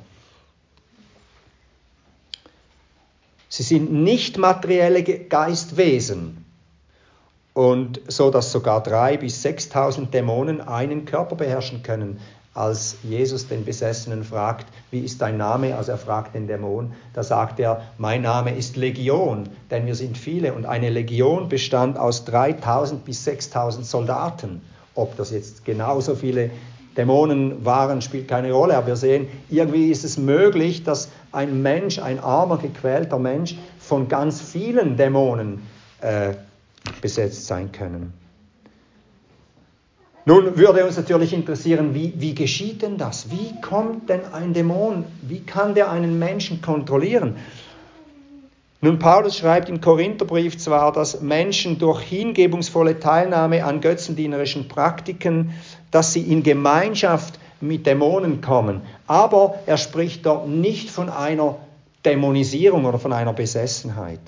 Sie 3.49 3.63
sind 3.63 3.91
nicht 3.91 4.37
materielle 4.37 5.03
Geistwesen, 5.03 6.45
und 7.53 7.99
so 8.07 8.31
dass 8.31 8.53
sogar 8.53 8.85
3.000 8.85 9.17
bis 9.17 9.45
6.000 9.45 10.11
Dämonen 10.11 10.61
einen 10.61 11.03
Körper 11.03 11.35
beherrschen 11.35 11.83
können. 11.83 12.21
Als 12.53 12.97
Jesus 13.03 13.47
den 13.47 13.63
Besessenen 13.63 14.23
fragt, 14.23 14.65
wie 14.89 14.99
ist 14.99 15.21
dein 15.21 15.37
Name? 15.37 15.75
Also 15.75 15.91
er 15.91 15.97
fragt 15.97 16.33
den 16.33 16.47
Dämon, 16.47 16.93
da 17.13 17.21
sagt 17.21 17.59
er, 17.59 17.81
mein 17.97 18.23
Name 18.23 18.55
ist 18.55 18.75
Legion, 18.75 19.49
denn 19.69 19.85
wir 19.85 19.95
sind 19.95 20.17
viele 20.17 20.53
und 20.53 20.65
eine 20.65 20.89
Legion 20.89 21.47
bestand 21.47 21.97
aus 21.97 22.25
3.000 22.27 22.97
bis 23.05 23.27
6.000 23.27 23.83
Soldaten. 23.83 24.61
Ob 24.95 25.15
das 25.15 25.31
jetzt 25.31 25.63
genauso 25.63 26.15
viele 26.15 26.49
Dämonen 26.97 27.63
waren, 27.63 28.01
spielt 28.01 28.27
keine 28.27 28.51
Rolle, 28.51 28.75
aber 28.75 28.87
wir 28.87 28.95
sehen, 28.95 29.27
irgendwie 29.49 29.91
ist 29.91 30.03
es 30.03 30.17
möglich, 30.17 30.83
dass 30.83 31.09
ein 31.31 31.61
Mensch, 31.61 31.99
ein 31.99 32.19
armer, 32.19 32.57
gequälter 32.57 33.19
Mensch 33.19 33.55
von 33.79 34.07
ganz 34.07 34.41
vielen 34.41 34.97
Dämonen 34.97 35.61
äh, 36.01 36.33
besetzt 37.01 37.45
sein 37.45 37.71
können. 37.71 38.18
Nun 40.29 40.57
würde 40.59 40.85
uns 40.85 40.95
natürlich 40.95 41.33
interessieren, 41.33 41.95
wie, 41.95 42.13
wie 42.17 42.35
geschieht 42.35 42.83
denn 42.83 42.99
das? 42.99 43.31
Wie 43.31 43.59
kommt 43.61 44.09
denn 44.09 44.31
ein 44.31 44.53
Dämon, 44.53 45.05
wie 45.23 45.39
kann 45.39 45.73
der 45.73 45.89
einen 45.89 46.19
Menschen 46.19 46.61
kontrollieren? 46.61 47.37
Nun, 48.79 48.99
Paulus 48.99 49.39
schreibt 49.39 49.69
im 49.69 49.81
Korintherbrief 49.81 50.59
zwar, 50.59 50.91
dass 50.91 51.21
Menschen 51.21 51.79
durch 51.79 52.01
hingebungsvolle 52.01 52.99
Teilnahme 52.99 53.65
an 53.65 53.81
götzendienerischen 53.81 54.67
Praktiken, 54.67 55.55
dass 55.89 56.13
sie 56.13 56.21
in 56.21 56.43
Gemeinschaft 56.43 57.39
mit 57.59 57.87
Dämonen 57.87 58.39
kommen, 58.39 58.81
aber 59.07 59.55
er 59.65 59.77
spricht 59.77 60.27
dort 60.27 60.47
nicht 60.47 60.91
von 60.91 61.09
einer 61.09 61.57
Dämonisierung 62.05 62.85
oder 62.85 62.99
von 62.99 63.13
einer 63.13 63.33
Besessenheit. 63.33 64.21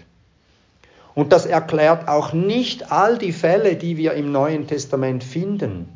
Und 1.13 1.32
das 1.32 1.45
erklärt 1.45 2.08
auch 2.08 2.34
nicht 2.34 2.91
all 2.91 3.17
die 3.17 3.34
Fälle, 3.34 3.76
die 3.76 3.97
wir 3.97 4.13
im 4.13 4.32
Neuen 4.32 4.67
Testament 4.67 5.24
finden. 5.24 5.88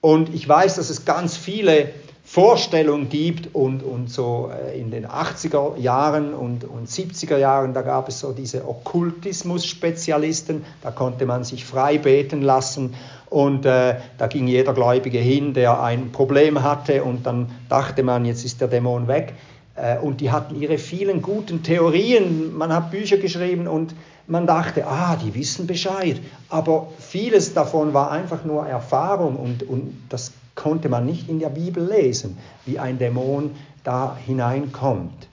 Und 0.00 0.34
ich 0.34 0.48
weiß, 0.48 0.76
dass 0.76 0.88
es 0.88 1.04
ganz 1.04 1.36
viele 1.36 1.90
Vorstellungen 2.26 3.08
gibt 3.08 3.54
und, 3.54 3.84
und 3.84 4.10
so 4.10 4.50
äh, 4.52 4.78
in 4.80 4.90
den 4.90 5.06
80er 5.06 5.78
Jahren 5.78 6.34
und, 6.34 6.64
und 6.64 6.88
70er 6.88 7.38
Jahren, 7.38 7.72
da 7.72 7.82
gab 7.82 8.08
es 8.08 8.18
so 8.18 8.32
diese 8.32 8.68
Okkultismus-Spezialisten, 8.68 10.64
da 10.82 10.90
konnte 10.90 11.24
man 11.24 11.44
sich 11.44 11.64
frei 11.64 11.98
beten 11.98 12.42
lassen 12.42 12.94
und 13.30 13.64
äh, 13.64 14.00
da 14.18 14.26
ging 14.26 14.48
jeder 14.48 14.74
Gläubige 14.74 15.18
hin, 15.18 15.54
der 15.54 15.80
ein 15.80 16.10
Problem 16.10 16.64
hatte 16.64 17.04
und 17.04 17.26
dann 17.26 17.52
dachte 17.68 18.02
man, 18.02 18.24
jetzt 18.24 18.44
ist 18.44 18.60
der 18.60 18.68
Dämon 18.68 19.06
weg. 19.06 19.34
Äh, 19.76 19.98
und 19.98 20.20
die 20.20 20.30
hatten 20.30 20.60
ihre 20.60 20.78
vielen 20.78 21.22
guten 21.22 21.62
Theorien. 21.62 22.56
Man 22.56 22.72
hat 22.72 22.90
Bücher 22.90 23.18
geschrieben 23.18 23.68
und 23.68 23.94
man 24.26 24.46
dachte, 24.46 24.86
ah, 24.86 25.16
die 25.16 25.34
wissen 25.34 25.66
Bescheid. 25.66 26.20
Aber 26.48 26.88
vieles 26.98 27.54
davon 27.54 27.94
war 27.94 28.10
einfach 28.10 28.44
nur 28.44 28.66
Erfahrung 28.66 29.36
und, 29.36 29.62
und 29.62 29.94
das 30.08 30.32
konnte 30.54 30.88
man 30.88 31.06
nicht 31.06 31.28
in 31.28 31.38
der 31.38 31.50
Bibel 31.50 31.86
lesen, 31.86 32.38
wie 32.64 32.78
ein 32.78 32.98
Dämon 32.98 33.50
da 33.84 34.16
hineinkommt 34.16 35.28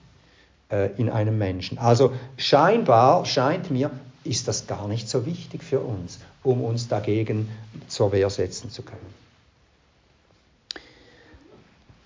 äh, 0.70 0.90
in 0.96 1.10
einen 1.10 1.38
Menschen. 1.38 1.78
Also 1.78 2.12
scheinbar, 2.36 3.24
scheint 3.24 3.70
mir, 3.70 3.90
ist 4.22 4.48
das 4.48 4.66
gar 4.66 4.86
nicht 4.86 5.08
so 5.08 5.26
wichtig 5.26 5.64
für 5.64 5.80
uns, 5.80 6.20
um 6.42 6.62
uns 6.62 6.88
dagegen 6.88 7.48
zur 7.88 8.12
Wehr 8.12 8.30
setzen 8.30 8.70
zu 8.70 8.82
können. 8.82 9.24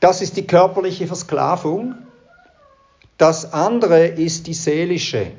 Das 0.00 0.22
ist 0.22 0.36
die 0.36 0.46
körperliche 0.46 1.06
Versklavung. 1.06 1.96
Das 3.18 3.52
andere 3.52 4.06
ist 4.06 4.46
die 4.46 4.54
seelische 4.54 5.32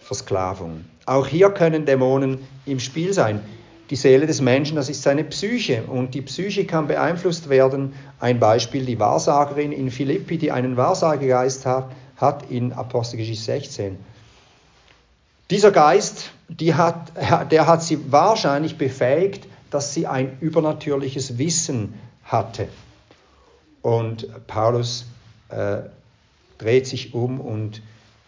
Versklavung. 0.00 0.86
Auch 1.04 1.26
hier 1.26 1.50
können 1.50 1.84
Dämonen 1.84 2.38
im 2.64 2.80
Spiel 2.80 3.12
sein. 3.12 3.42
Die 3.90 3.96
Seele 3.96 4.26
des 4.26 4.40
Menschen, 4.40 4.76
das 4.76 4.88
ist 4.88 5.02
seine 5.02 5.22
Psyche 5.22 5.84
und 5.84 6.14
die 6.14 6.22
Psyche 6.22 6.64
kann 6.64 6.88
beeinflusst 6.88 7.50
werden. 7.50 7.92
Ein 8.20 8.40
Beispiel, 8.40 8.86
die 8.86 8.98
Wahrsagerin 8.98 9.70
in 9.70 9.90
Philippi, 9.90 10.38
die 10.38 10.50
einen 10.50 10.78
Wahrsagegeist 10.78 11.66
hat, 11.66 11.92
hat 12.16 12.50
in 12.50 12.72
Apostelgeschichte 12.72 13.44
16. 13.44 13.98
Dieser 15.50 15.70
Geist, 15.70 16.30
hat, 16.72 17.52
der 17.52 17.66
hat 17.66 17.82
sie 17.82 18.10
wahrscheinlich 18.10 18.78
befähigt, 18.78 19.46
dass 19.70 19.92
sie 19.92 20.06
ein 20.06 20.38
übernatürliches 20.40 21.36
Wissen 21.36 21.94
hatte. 22.24 22.68
Und 23.82 24.26
Paulus 24.46 25.04
äh, 25.50 25.82
dreht 26.58 26.86
sich 26.86 27.14
um 27.14 27.40
und 27.40 27.82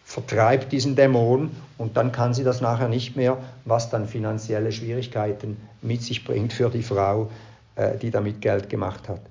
vertreibt 0.05 0.71
diesen 0.71 0.95
Dämon 0.95 1.51
und 1.77 1.95
dann 1.97 2.11
kann 2.11 2.33
sie 2.33 2.43
das 2.43 2.61
nachher 2.61 2.89
nicht 2.89 3.15
mehr, 3.15 3.37
was 3.65 3.89
dann 3.89 4.07
finanzielle 4.07 4.71
Schwierigkeiten 4.71 5.57
mit 5.81 6.01
sich 6.01 6.23
bringt 6.23 6.51
für 6.51 6.69
die 6.69 6.81
Frau, 6.81 7.29
äh, 7.75 7.97
die 7.97 8.09
damit 8.09 8.41
Geld 8.41 8.69
gemacht 8.69 9.07
hat. 9.07 9.21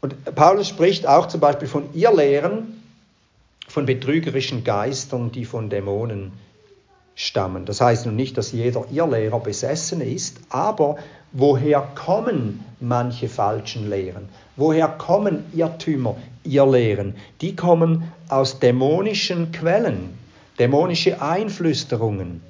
Und 0.00 0.34
Paulus 0.34 0.68
spricht 0.68 1.06
auch 1.06 1.26
zum 1.26 1.40
Beispiel 1.40 1.68
von 1.68 1.94
Irrlehren 1.94 2.78
von 3.68 3.86
betrügerischen 3.86 4.64
Geistern, 4.64 5.30
die 5.30 5.44
von 5.44 5.70
Dämonen 5.70 6.32
stammen. 7.18 7.64
Das 7.64 7.80
heißt 7.80 8.06
nun 8.06 8.14
nicht, 8.14 8.38
dass 8.38 8.52
jeder 8.52 8.84
Irrlehrer 8.92 9.40
besessen 9.40 10.00
ist, 10.00 10.36
aber 10.50 10.98
woher 11.32 11.80
kommen 11.96 12.64
manche 12.78 13.28
falschen 13.28 13.90
Lehren? 13.90 14.28
Woher 14.54 14.86
kommen 14.86 15.44
Irrtümer, 15.52 16.16
Irrlehren? 16.44 17.16
Die 17.40 17.56
kommen 17.56 18.12
aus 18.28 18.60
dämonischen 18.60 19.50
Quellen, 19.50 20.16
dämonische 20.60 21.20
Einflüsterungen. 21.20 22.40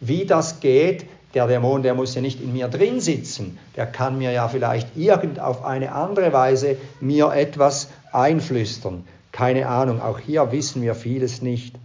Wie 0.00 0.24
das 0.24 0.60
geht, 0.60 1.04
der 1.34 1.46
Dämon, 1.46 1.82
der 1.82 1.92
muss 1.92 2.14
ja 2.14 2.22
nicht 2.22 2.40
in 2.40 2.54
mir 2.54 2.68
drin 2.68 3.00
sitzen, 3.00 3.58
der 3.76 3.84
kann 3.84 4.16
mir 4.16 4.32
ja 4.32 4.48
vielleicht 4.48 4.96
irgend 4.96 5.38
auf 5.38 5.66
eine 5.66 5.92
andere 5.92 6.32
Weise 6.32 6.78
mir 7.00 7.34
etwas 7.34 7.90
einflüstern. 8.12 9.04
Keine 9.32 9.68
Ahnung, 9.68 10.00
auch 10.00 10.18
hier 10.18 10.50
wissen 10.50 10.80
wir 10.80 10.94
vieles 10.94 11.42
nicht. 11.42 11.76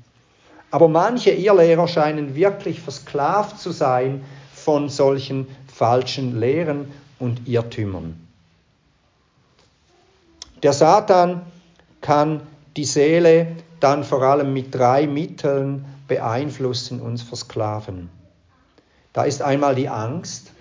Aber 0.74 0.88
manche 0.88 1.30
Irrlehrer 1.30 1.88
scheinen 1.88 2.34
wirklich 2.34 2.82
versklavt 2.82 3.60
zu 3.60 3.70
sein 3.70 4.26
von 4.56 4.90
solchen 4.90 5.48
falschen 5.72 6.40
Lehren 6.40 6.92
und 7.20 7.48
Irrtümern. 7.48 8.20
Der 10.64 10.74
Satan 10.74 11.44
kann 12.02 12.42
die 12.76 12.86
Seele 12.86 13.56
dann 13.82 14.04
vor 14.04 14.24
allem 14.24 14.52
mit 14.52 14.74
drei 14.74 15.06
Mitteln 15.06 15.86
beeinflussen 16.08 17.02
und 17.02 17.22
versklaven. 17.22 18.10
Da 19.14 19.26
ist 19.26 19.44
einmal 19.44 19.76
die 19.76 19.90
Angst, 19.90 20.54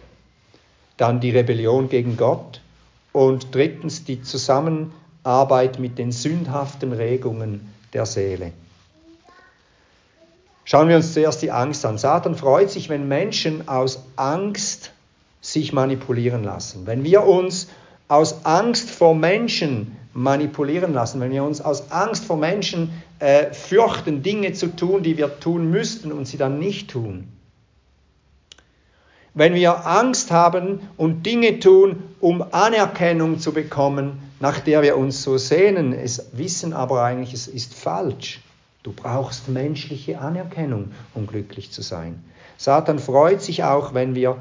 dann 0.98 1.20
die 1.20 1.30
Rebellion 1.30 1.88
gegen 1.88 2.18
Gott 2.18 2.60
und 3.14 3.54
drittens 3.54 4.04
die 4.04 4.20
Zusammenarbeit 4.20 5.78
mit 5.78 5.96
den 5.96 6.12
sündhaften 6.12 6.92
Regungen 6.92 7.72
der 7.94 8.04
Seele. 8.04 8.52
Schauen 10.64 10.88
wir 10.88 10.96
uns 10.96 11.12
zuerst 11.12 11.42
die 11.42 11.50
Angst 11.50 11.84
an. 11.84 11.98
Satan 11.98 12.34
freut 12.34 12.70
sich, 12.70 12.88
wenn 12.88 13.08
Menschen 13.08 13.68
aus 13.68 14.04
Angst 14.16 14.92
sich 15.40 15.72
manipulieren 15.72 16.44
lassen. 16.44 16.86
Wenn 16.86 17.02
wir 17.02 17.24
uns 17.24 17.68
aus 18.08 18.44
Angst 18.44 18.90
vor 18.90 19.14
Menschen 19.14 19.96
manipulieren 20.14 20.92
lassen, 20.92 21.20
wenn 21.20 21.32
wir 21.32 21.42
uns 21.42 21.60
aus 21.60 21.90
Angst 21.90 22.24
vor 22.24 22.36
Menschen 22.36 22.90
äh, 23.18 23.52
fürchten, 23.52 24.22
Dinge 24.22 24.52
zu 24.52 24.68
tun, 24.76 25.02
die 25.02 25.16
wir 25.16 25.40
tun 25.40 25.70
müssten 25.70 26.12
und 26.12 26.26
sie 26.26 26.36
dann 26.36 26.58
nicht 26.58 26.90
tun. 26.90 27.28
Wenn 29.34 29.54
wir 29.54 29.86
Angst 29.86 30.30
haben 30.30 30.80
und 30.98 31.24
Dinge 31.24 31.58
tun, 31.58 32.02
um 32.20 32.44
Anerkennung 32.52 33.38
zu 33.38 33.52
bekommen, 33.52 34.20
nach 34.40 34.60
der 34.60 34.82
wir 34.82 34.98
uns 34.98 35.22
so 35.22 35.38
sehnen, 35.38 35.94
es 35.94 36.26
wissen 36.32 36.74
aber 36.74 37.02
eigentlich, 37.02 37.32
es 37.32 37.48
ist 37.48 37.74
falsch. 37.74 38.40
Du 38.82 38.92
brauchst 38.92 39.48
menschliche 39.48 40.20
Anerkennung, 40.20 40.90
um 41.14 41.26
glücklich 41.26 41.70
zu 41.70 41.82
sein. 41.82 42.22
Satan 42.56 42.98
freut 42.98 43.42
sich 43.42 43.64
auch, 43.64 43.94
wenn 43.94 44.14
wir 44.14 44.38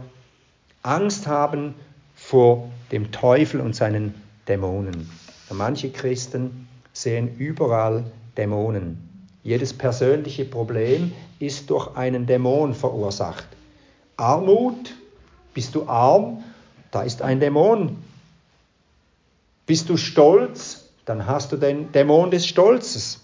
Angst 0.84 1.28
haben 1.28 1.76
vor 2.16 2.72
dem 2.92 3.12
Teufel 3.12 3.62
und 3.62 3.76
seinen 3.76 4.16
Dämonen. 4.48 5.10
Manche 5.52 5.92
Christen 5.92 6.68
sehen 6.94 7.36
überall 7.38 8.06
Dämonen. 8.38 9.10
Jedes 9.44 9.74
persönliche 9.74 10.46
Problem 10.46 11.12
ist 11.40 11.70
durch 11.70 11.96
einen 11.96 12.26
Dämon 12.26 12.74
verursacht. 12.74 13.48
Armut, 14.18 14.94
bist 15.54 15.76
du 15.76 15.88
arm, 15.88 16.44
da 16.92 17.02
ist 17.02 17.22
ein 17.22 17.40
Dämon. 17.40 17.98
Bist 19.66 19.90
du 19.90 19.98
stolz, 19.98 20.90
dann 21.06 21.26
hast 21.26 21.52
du 21.52 21.58
den 21.58 21.92
Dämon 21.92 22.32
des 22.32 22.46
Stolzes. 22.46 23.20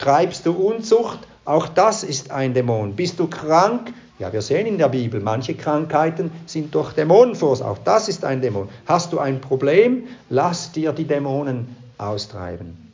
Treibst 0.00 0.46
du 0.46 0.52
Unzucht? 0.52 1.18
Auch 1.44 1.68
das 1.68 2.04
ist 2.04 2.30
ein 2.30 2.54
Dämon. 2.54 2.96
Bist 2.96 3.20
du 3.20 3.26
krank? 3.26 3.92
Ja, 4.18 4.32
wir 4.32 4.40
sehen 4.40 4.66
in 4.66 4.78
der 4.78 4.88
Bibel, 4.88 5.20
manche 5.20 5.54
Krankheiten 5.54 6.30
sind 6.46 6.74
durch 6.74 6.94
Dämonen 6.94 7.34
verursacht. 7.34 7.68
Auch 7.68 7.78
das 7.84 8.08
ist 8.08 8.24
ein 8.24 8.40
Dämon. 8.40 8.70
Hast 8.86 9.12
du 9.12 9.18
ein 9.18 9.42
Problem? 9.42 10.08
Lass 10.30 10.72
dir 10.72 10.92
die 10.92 11.04
Dämonen 11.04 11.76
austreiben. 11.98 12.90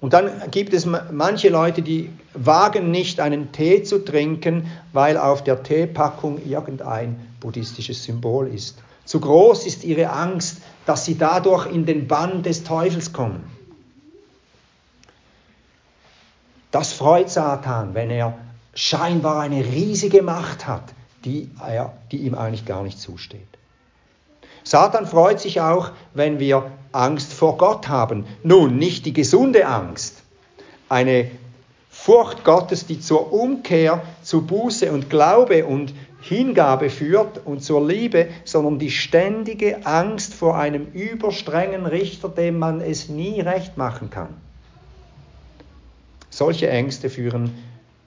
Und 0.00 0.12
dann 0.14 0.30
gibt 0.50 0.74
es 0.74 0.84
manche 0.84 1.48
Leute, 1.48 1.82
die 1.82 2.10
wagen 2.34 2.90
nicht, 2.90 3.20
einen 3.20 3.52
Tee 3.52 3.84
zu 3.84 4.04
trinken, 4.04 4.68
weil 4.92 5.16
auf 5.16 5.44
der 5.44 5.62
Teepackung 5.62 6.44
irgendein 6.44 7.20
buddhistisches 7.38 8.02
Symbol 8.02 8.48
ist. 8.48 8.78
Zu 9.04 9.20
groß 9.20 9.64
ist 9.64 9.84
ihre 9.84 10.10
Angst, 10.10 10.58
dass 10.86 11.04
sie 11.04 11.16
dadurch 11.16 11.72
in 11.72 11.86
den 11.86 12.08
Bann 12.08 12.42
des 12.42 12.64
Teufels 12.64 13.12
kommen. 13.12 13.57
Das 16.70 16.92
freut 16.92 17.30
Satan, 17.30 17.94
wenn 17.94 18.10
er 18.10 18.36
scheinbar 18.74 19.40
eine 19.40 19.64
riesige 19.64 20.22
Macht 20.22 20.66
hat, 20.66 20.82
die, 21.24 21.50
er, 21.66 21.94
die 22.12 22.18
ihm 22.18 22.34
eigentlich 22.34 22.66
gar 22.66 22.82
nicht 22.82 23.00
zusteht. 23.00 23.48
Satan 24.64 25.06
freut 25.06 25.40
sich 25.40 25.60
auch, 25.60 25.92
wenn 26.12 26.38
wir 26.38 26.70
Angst 26.92 27.32
vor 27.32 27.56
Gott 27.56 27.88
haben. 27.88 28.26
Nun, 28.42 28.76
nicht 28.76 29.06
die 29.06 29.14
gesunde 29.14 29.66
Angst, 29.66 30.22
eine 30.88 31.30
Furcht 31.90 32.44
Gottes, 32.44 32.86
die 32.86 33.00
zur 33.00 33.32
Umkehr, 33.32 34.02
zu 34.22 34.46
Buße 34.46 34.92
und 34.92 35.10
Glaube 35.10 35.64
und 35.64 35.94
Hingabe 36.20 36.90
führt 36.90 37.44
und 37.44 37.62
zur 37.62 37.86
Liebe, 37.86 38.28
sondern 38.44 38.78
die 38.78 38.90
ständige 38.90 39.86
Angst 39.86 40.34
vor 40.34 40.58
einem 40.58 40.86
überstrengen 40.92 41.86
Richter, 41.86 42.28
dem 42.28 42.58
man 42.58 42.80
es 42.80 43.08
nie 43.08 43.40
recht 43.40 43.76
machen 43.76 44.10
kann. 44.10 44.36
Solche 46.38 46.70
Ängste 46.70 47.10
führen 47.10 47.52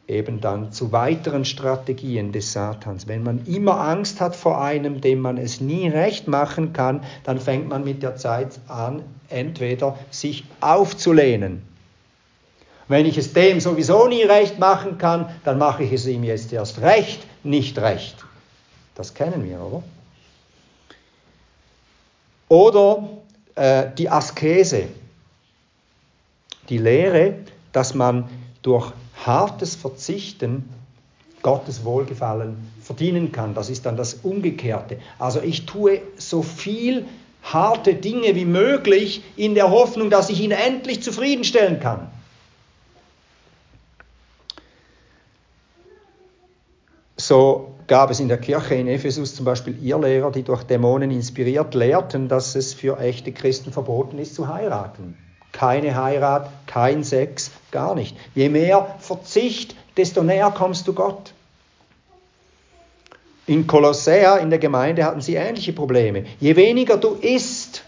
eben 0.08 0.40
dann 0.40 0.72
zu 0.72 0.94
weiteren 0.94 1.44
Strategien 1.44 2.32
des 2.32 2.54
Satans. 2.54 3.06
Wenn 3.10 3.24
man 3.24 3.46
immer 3.46 3.82
Angst 3.82 4.22
hat 4.22 4.38
vor 4.38 4.62
einem, 4.64 5.02
dem 5.02 5.20
man 5.20 5.38
es 5.38 5.60
nie 5.60 5.90
recht 5.90 6.30
machen 6.30 6.72
kann, 6.72 7.04
dann 7.26 7.42
fängt 7.42 7.68
man 7.68 7.84
mit 7.84 8.02
der 8.04 8.16
Zeit 8.16 8.58
an, 8.70 9.04
entweder 9.28 10.00
sich 10.12 10.46
aufzulehnen. 10.62 11.62
Wenn 12.88 13.06
ich 13.06 13.18
es 13.18 13.34
dem 13.34 13.60
sowieso 13.60 14.08
nie 14.08 14.24
recht 14.24 14.60
machen 14.60 14.98
kann, 14.98 15.28
dann 15.44 15.58
mache 15.58 15.84
ich 15.84 15.92
es 15.92 16.06
ihm 16.06 16.24
jetzt 16.24 16.54
erst 16.54 16.80
recht, 16.80 17.20
nicht 17.44 17.80
recht. 17.80 18.16
Das 18.96 19.14
kennen 19.14 19.44
wir, 19.44 19.60
oder? 19.60 19.84
Oder 22.48 23.10
äh, 23.56 23.90
die 23.98 24.10
Askese, 24.10 24.86
die 26.70 26.78
Lehre, 26.78 27.34
dass 27.72 27.94
man 27.94 28.30
durch 28.62 28.92
hartes 29.26 29.76
Verzichten 29.76 30.70
Gottes 31.42 31.84
Wohlgefallen 31.84 32.56
verdienen 32.82 33.32
kann. 33.32 33.54
Das 33.54 33.70
ist 33.70 33.86
dann 33.86 33.98
das 33.98 34.16
Umgekehrte. 34.16 35.00
Also 35.18 35.42
ich 35.42 35.66
tue 35.66 36.02
so 36.18 36.44
viel 36.44 37.06
harte 37.44 37.96
Dinge 37.96 38.36
wie 38.36 38.46
möglich 38.46 39.24
in 39.36 39.56
der 39.56 39.72
Hoffnung, 39.72 40.10
dass 40.10 40.30
ich 40.30 40.42
ihn 40.42 40.52
endlich 40.52 41.02
zufriedenstellen 41.02 41.80
kann. 41.80 42.12
So 47.18 47.76
gab 47.88 48.10
es 48.10 48.20
in 48.20 48.28
der 48.28 48.38
Kirche 48.40 48.76
in 48.76 48.88
Ephesus 48.88 49.36
zum 49.36 49.46
Beispiel 49.46 49.78
Irrlehrer, 49.84 50.32
die 50.32 50.44
durch 50.44 50.64
Dämonen 50.64 51.12
inspiriert 51.12 51.74
lehrten, 51.76 52.28
dass 52.28 52.56
es 52.56 52.74
für 52.74 53.00
echte 53.00 53.32
Christen 53.32 53.72
verboten 53.72 54.18
ist 54.18 54.36
zu 54.36 54.48
heiraten. 54.48 55.18
Keine 55.52 56.02
Heirat, 56.02 56.50
kein 56.66 57.04
Sex, 57.04 57.52
gar 57.72 57.96
nicht. 57.96 58.16
Je 58.36 58.50
mehr 58.50 58.96
Verzicht, 59.00 59.76
desto 59.98 60.24
näher 60.24 60.52
kommst 60.52 60.88
du 60.88 60.94
Gott. 60.94 61.34
In 63.48 63.68
Kolossea, 63.68 64.38
in 64.38 64.50
der 64.50 64.60
Gemeinde, 64.60 65.04
hatten 65.04 65.22
sie 65.22 65.36
ähnliche 65.36 65.74
Probleme. 65.74 66.26
Je 66.40 66.56
weniger 66.56 66.98
du 66.98 67.16
isst, 67.16 67.84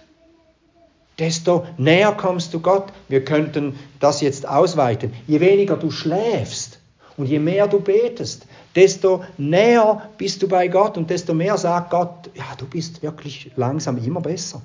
desto 1.19 1.65
näher 1.77 2.11
kommst 2.13 2.53
du 2.53 2.59
Gott. 2.59 2.91
Wir 3.07 3.23
könnten 3.23 3.79
das 3.99 4.21
jetzt 4.21 4.47
ausweiten. 4.47 5.13
Je 5.27 5.39
weniger 5.39 5.77
du 5.77 5.91
schläfst 5.91 6.79
und 7.17 7.27
je 7.27 7.39
mehr 7.39 7.67
du 7.67 7.79
betest, 7.79 8.45
desto 8.75 9.23
näher 9.37 10.09
bist 10.17 10.41
du 10.41 10.47
bei 10.47 10.67
Gott 10.67 10.97
und 10.97 11.09
desto 11.09 11.33
mehr 11.33 11.57
sagt 11.57 11.91
Gott, 11.91 12.29
ja, 12.33 12.55
du 12.57 12.65
bist 12.65 13.03
wirklich 13.03 13.51
langsam 13.55 13.97
immer 14.03 14.21
besser. 14.21 14.61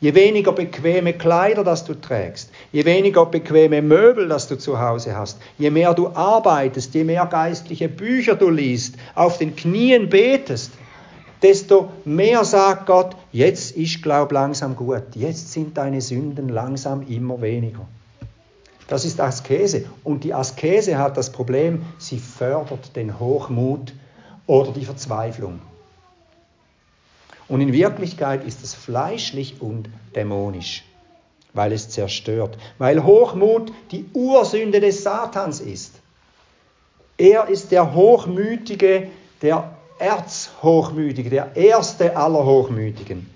Je 0.00 0.14
weniger 0.14 0.52
bequeme 0.52 1.12
Kleider, 1.12 1.64
das 1.64 1.84
du 1.84 1.94
trägst, 1.94 2.50
je 2.72 2.84
weniger 2.84 3.26
bequeme 3.26 3.82
Möbel, 3.82 4.28
das 4.28 4.48
du 4.48 4.56
zu 4.56 4.78
Hause 4.80 5.16
hast, 5.16 5.38
je 5.58 5.70
mehr 5.70 5.94
du 5.94 6.08
arbeitest, 6.08 6.94
je 6.94 7.04
mehr 7.04 7.26
geistliche 7.26 7.88
Bücher 7.88 8.34
du 8.34 8.50
liest, 8.50 8.96
auf 9.14 9.38
den 9.38 9.56
Knien 9.56 10.08
betest, 10.08 10.72
desto 11.42 11.90
mehr 12.04 12.44
sagt 12.44 12.86
Gott, 12.86 13.16
jetzt 13.32 13.76
ist 13.76 14.02
Glaub 14.02 14.32
langsam 14.32 14.76
gut, 14.76 15.14
jetzt 15.14 15.52
sind 15.52 15.76
deine 15.76 16.00
Sünden 16.00 16.48
langsam 16.48 17.06
immer 17.08 17.40
weniger. 17.40 17.86
Das 18.88 19.04
ist 19.04 19.20
Askese. 19.20 19.84
Und 20.04 20.22
die 20.24 20.32
Askese 20.32 20.98
hat 20.98 21.16
das 21.16 21.30
Problem, 21.30 21.84
sie 21.98 22.18
fördert 22.18 22.94
den 22.94 23.18
Hochmut 23.18 23.92
oder 24.46 24.70
die 24.72 24.84
Verzweiflung. 24.84 25.60
Und 27.48 27.60
in 27.60 27.72
Wirklichkeit 27.72 28.44
ist 28.44 28.62
es 28.64 28.74
fleischlich 28.74 29.60
und 29.60 29.88
dämonisch. 30.14 30.84
weil 31.56 31.72
es 31.72 31.88
zerstört, 31.88 32.58
weil 32.76 33.02
Hochmut 33.02 33.72
die 33.90 34.04
Ursünde 34.12 34.78
des 34.78 35.02
Satans 35.02 35.60
ist. 35.60 35.94
Er 37.16 37.48
ist 37.48 37.72
der 37.72 37.94
Hochmütige, 37.94 39.08
der 39.40 39.72
Erzhochmütige, 39.98 41.30
der 41.30 41.56
erste 41.56 42.14
aller 42.14 42.44
Hochmütigen. 42.44 43.30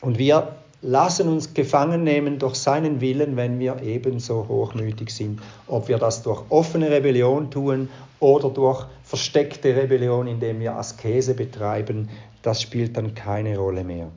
Und 0.00 0.18
wir 0.18 0.55
lassen 0.82 1.28
uns 1.28 1.54
gefangen 1.54 2.04
nehmen 2.04 2.38
durch 2.38 2.56
seinen 2.56 3.00
Willen, 3.00 3.36
wenn 3.36 3.58
wir 3.58 3.82
ebenso 3.82 4.46
hochmütig 4.48 5.10
sind. 5.10 5.40
Ob 5.66 5.88
wir 5.88 5.98
das 5.98 6.22
durch 6.22 6.42
offene 6.50 6.90
Rebellion 6.90 7.50
tun 7.50 7.88
oder 8.20 8.50
durch 8.50 8.86
versteckte 9.04 9.74
Rebellion, 9.76 10.26
indem 10.26 10.60
wir 10.60 10.76
Askese 10.76 11.34
betreiben, 11.34 12.08
das 12.42 12.62
spielt 12.62 12.96
dann 12.96 13.14
keine 13.14 13.58
Rolle 13.58 13.84
mehr. 13.84 14.10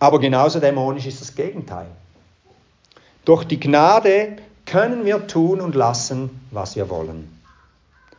Aber 0.00 0.20
genauso 0.20 0.60
dämonisch 0.60 1.06
ist 1.06 1.20
das 1.20 1.34
Gegenteil. 1.34 1.88
Durch 3.24 3.44
die 3.44 3.58
Gnade 3.58 4.36
können 4.64 5.04
wir 5.04 5.26
tun 5.26 5.60
und 5.60 5.74
lassen, 5.74 6.30
was 6.50 6.76
wir 6.76 6.88
wollen. 6.88 7.40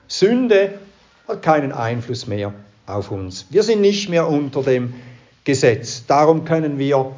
Sünde 0.08 0.80
hat 1.30 1.42
keinen 1.44 1.72
Einfluss 1.72 2.28
mehr 2.28 2.54
auf 2.88 3.12
uns. 3.12 3.46
Wir 3.50 3.64
sind 3.64 3.82
nicht 3.82 4.10
mehr 4.10 4.28
unter 4.28 4.64
dem 4.64 4.96
Gesetz. 5.44 6.06
Darum 6.08 6.44
können 6.44 6.80
wir 6.80 7.12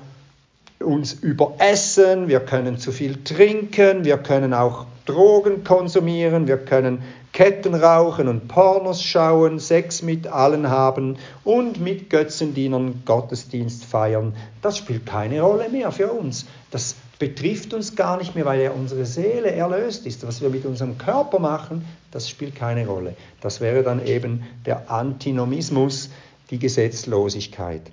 uns 0.80 1.14
überessen, 1.14 2.28
wir 2.28 2.42
können 2.42 2.78
zu 2.78 2.92
viel 2.92 3.24
trinken, 3.24 4.04
wir 4.04 4.18
können 4.18 4.54
auch 4.54 4.86
Drogen 5.06 5.64
konsumieren, 5.64 6.48
wir 6.48 6.58
können 6.58 7.02
Ketten 7.34 7.76
rauchen 7.76 8.28
und 8.28 8.48
Pornos 8.50 9.02
schauen, 9.02 9.60
Sex 9.60 10.02
mit 10.02 10.28
allen 10.28 10.70
haben 10.70 11.18
und 11.46 11.80
mit 11.80 12.10
Götzendienern 12.10 13.04
Gottesdienst 13.06 13.86
feiern. 13.86 14.36
Das 14.62 14.78
spielt 14.78 15.06
keine 15.06 15.42
Rolle 15.42 15.70
mehr 15.70 15.92
für 15.92 16.12
uns. 16.12 16.46
Das 16.72 16.96
betrifft 17.22 17.76
uns 17.76 17.96
gar 17.96 18.18
nicht 18.18 18.34
mehr, 18.34 18.46
weil 18.46 18.62
ja 18.62 18.72
unsere 18.72 19.06
Seele 19.06 19.52
erlöst 19.52 20.08
ist. 20.08 20.26
Was 20.26 20.42
wir 20.42 20.50
mit 20.50 20.66
unserem 20.66 20.98
Körper 20.98 21.38
machen, 21.38 21.86
das 22.10 22.28
spielt 22.28 22.56
keine 22.56 22.88
Rolle. 22.88 23.16
Das 23.42 23.62
wäre 23.62 23.84
dann 23.84 24.04
eben 24.04 24.44
der 24.66 24.90
Antinomismus, 24.90 26.10
die 26.50 26.58
Gesetzlosigkeit. 26.58 27.84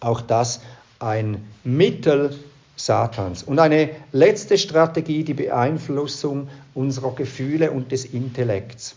Auch 0.00 0.22
das 0.22 0.62
ein 1.00 1.46
Mittel 1.64 2.34
Satans. 2.76 3.42
Und 3.42 3.58
eine 3.58 3.90
letzte 4.10 4.56
Strategie, 4.56 5.22
die 5.22 5.34
Beeinflussung 5.34 6.48
unserer 6.72 7.14
Gefühle 7.14 7.72
und 7.72 7.92
des 7.92 8.06
Intellekts. 8.06 8.96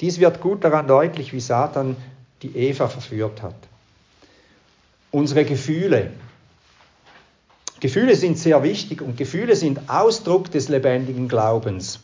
Dies 0.00 0.18
wird 0.18 0.40
gut 0.40 0.64
daran 0.64 0.88
deutlich, 0.88 1.32
wie 1.32 1.38
Satan 1.40 1.94
die 2.42 2.56
Eva 2.56 2.88
verführt 2.88 3.40
hat. 3.40 3.54
Unsere 5.12 5.44
Gefühle, 5.44 6.10
Gefühle 7.80 8.16
sind 8.16 8.38
sehr 8.38 8.62
wichtig 8.62 9.02
und 9.02 9.16
Gefühle 9.16 9.54
sind 9.54 9.88
Ausdruck 9.88 10.50
des 10.50 10.68
lebendigen 10.68 11.28
Glaubens. 11.28 12.00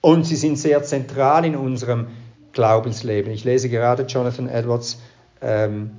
Und 0.00 0.24
sie 0.24 0.36
sind 0.36 0.58
sehr 0.58 0.82
zentral 0.82 1.44
in 1.44 1.56
unserem 1.56 2.08
Glaubensleben. 2.52 3.32
Ich 3.32 3.44
lese 3.44 3.68
gerade 3.68 4.04
Jonathan 4.04 4.48
Edwards 4.48 5.00
ähm, 5.42 5.90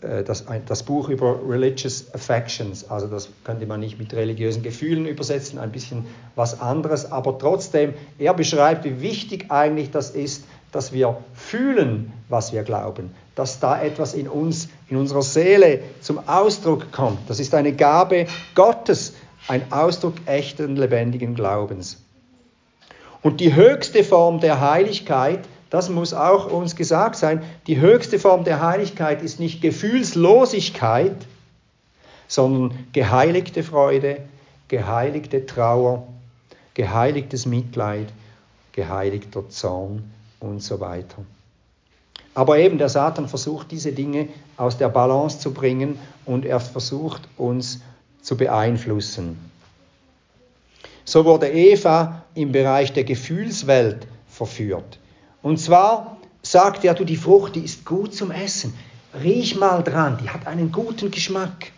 äh, 0.00 0.22
das, 0.22 0.44
das, 0.66 0.82
Buch 0.84 1.08
über 1.08 1.40
Religious 1.48 2.12
Affections. 2.14 2.88
Also 2.90 3.08
das 3.08 3.28
könnte 3.44 3.66
man 3.66 3.80
nicht 3.80 3.98
mit 3.98 4.14
religiösen 4.14 4.62
Gefühlen 4.62 5.06
übersetzen, 5.06 5.58
ein 5.58 5.72
bisschen 5.72 6.06
was 6.36 6.60
anderes. 6.60 7.10
Aber 7.10 7.38
trotzdem, 7.38 7.94
er 8.18 8.34
beschreibt, 8.34 8.84
wie 8.84 9.00
wichtig 9.00 9.46
eigentlich 9.50 9.90
das 9.90 10.10
ist, 10.10 10.44
dass 10.70 10.92
wir 10.92 11.18
fühlen, 11.34 12.12
was 12.28 12.52
wir 12.52 12.62
glauben, 12.62 13.10
dass 13.34 13.60
da 13.60 13.80
etwas 13.80 14.14
in 14.14 14.28
uns, 14.28 14.68
in 14.88 14.96
unserer 14.96 15.22
Seele 15.22 15.80
zum 16.00 16.28
Ausdruck 16.28 16.92
kommt. 16.92 17.18
Das 17.28 17.40
ist 17.40 17.54
eine 17.54 17.72
Gabe 17.72 18.26
Gottes, 18.54 19.14
ein 19.48 19.72
Ausdruck 19.72 20.14
echten, 20.26 20.76
lebendigen 20.76 21.34
Glaubens. 21.34 21.98
Und 23.22 23.40
die 23.40 23.54
höchste 23.54 24.04
Form 24.04 24.40
der 24.40 24.60
Heiligkeit, 24.60 25.40
das 25.70 25.88
muss 25.88 26.12
auch 26.12 26.50
uns 26.50 26.76
gesagt 26.76 27.16
sein, 27.16 27.42
die 27.66 27.80
höchste 27.80 28.18
Form 28.18 28.44
der 28.44 28.60
Heiligkeit 28.60 29.22
ist 29.22 29.40
nicht 29.40 29.62
Gefühlslosigkeit, 29.62 31.16
sondern 32.28 32.86
geheiligte 32.92 33.62
Freude, 33.62 34.18
geheiligte 34.68 35.46
Trauer, 35.46 36.06
geheiligtes 36.74 37.46
Mitleid, 37.46 38.08
geheiligter 38.72 39.48
Zorn 39.48 40.10
und 40.40 40.62
so 40.62 40.80
weiter. 40.80 41.24
Aber 42.34 42.58
eben 42.58 42.78
der 42.78 42.88
Satan 42.88 43.28
versucht 43.28 43.70
diese 43.70 43.92
Dinge 43.92 44.28
aus 44.56 44.78
der 44.78 44.88
Balance 44.88 45.38
zu 45.38 45.52
bringen 45.52 45.98
und 46.24 46.44
er 46.44 46.60
versucht 46.60 47.28
uns 47.36 47.80
zu 48.22 48.36
beeinflussen. 48.36 49.38
So 51.04 51.24
wurde 51.24 51.50
Eva 51.50 52.22
im 52.34 52.52
Bereich 52.52 52.92
der 52.92 53.04
Gefühlswelt 53.04 54.06
verführt. 54.28 54.98
Und 55.42 55.58
zwar 55.58 56.16
sagt 56.42 56.84
er, 56.84 56.94
du, 56.94 57.04
die 57.04 57.16
Frucht, 57.16 57.56
die 57.56 57.64
ist 57.64 57.84
gut 57.84 58.14
zum 58.14 58.30
Essen. 58.30 58.72
Riech 59.22 59.56
mal 59.56 59.82
dran, 59.82 60.18
die 60.22 60.30
hat 60.30 60.46
einen 60.46 60.72
guten 60.72 61.10
Geschmack. 61.10 61.72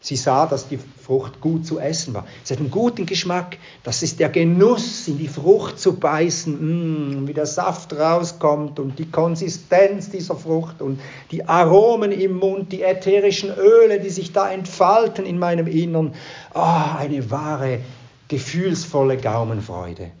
Sie 0.00 0.14
sah, 0.14 0.46
dass 0.46 0.68
die 0.68 0.78
Frucht 0.78 1.40
gut 1.40 1.66
zu 1.66 1.80
essen 1.80 2.14
war. 2.14 2.24
Sie 2.44 2.54
hat 2.54 2.60
einen 2.60 2.70
guten 2.70 3.04
Geschmack. 3.04 3.58
Das 3.82 4.04
ist 4.04 4.20
der 4.20 4.28
Genuss, 4.28 5.08
in 5.08 5.18
die 5.18 5.26
Frucht 5.26 5.80
zu 5.80 5.96
beißen, 5.96 7.22
mm, 7.24 7.26
wie 7.26 7.34
der 7.34 7.46
Saft 7.46 7.92
rauskommt 7.92 8.78
und 8.78 8.98
die 9.00 9.10
Konsistenz 9.10 10.08
dieser 10.10 10.36
Frucht 10.36 10.80
und 10.82 11.00
die 11.32 11.44
Aromen 11.48 12.12
im 12.12 12.36
Mund, 12.36 12.70
die 12.70 12.82
ätherischen 12.82 13.50
Öle, 13.50 13.98
die 13.98 14.10
sich 14.10 14.32
da 14.32 14.50
entfalten 14.50 15.26
in 15.26 15.38
meinem 15.38 15.66
Innern. 15.66 16.14
oh, 16.54 16.84
eine 16.96 17.28
wahre, 17.30 17.80
gefühlsvolle 18.28 19.16
Gaumenfreude. 19.16 20.12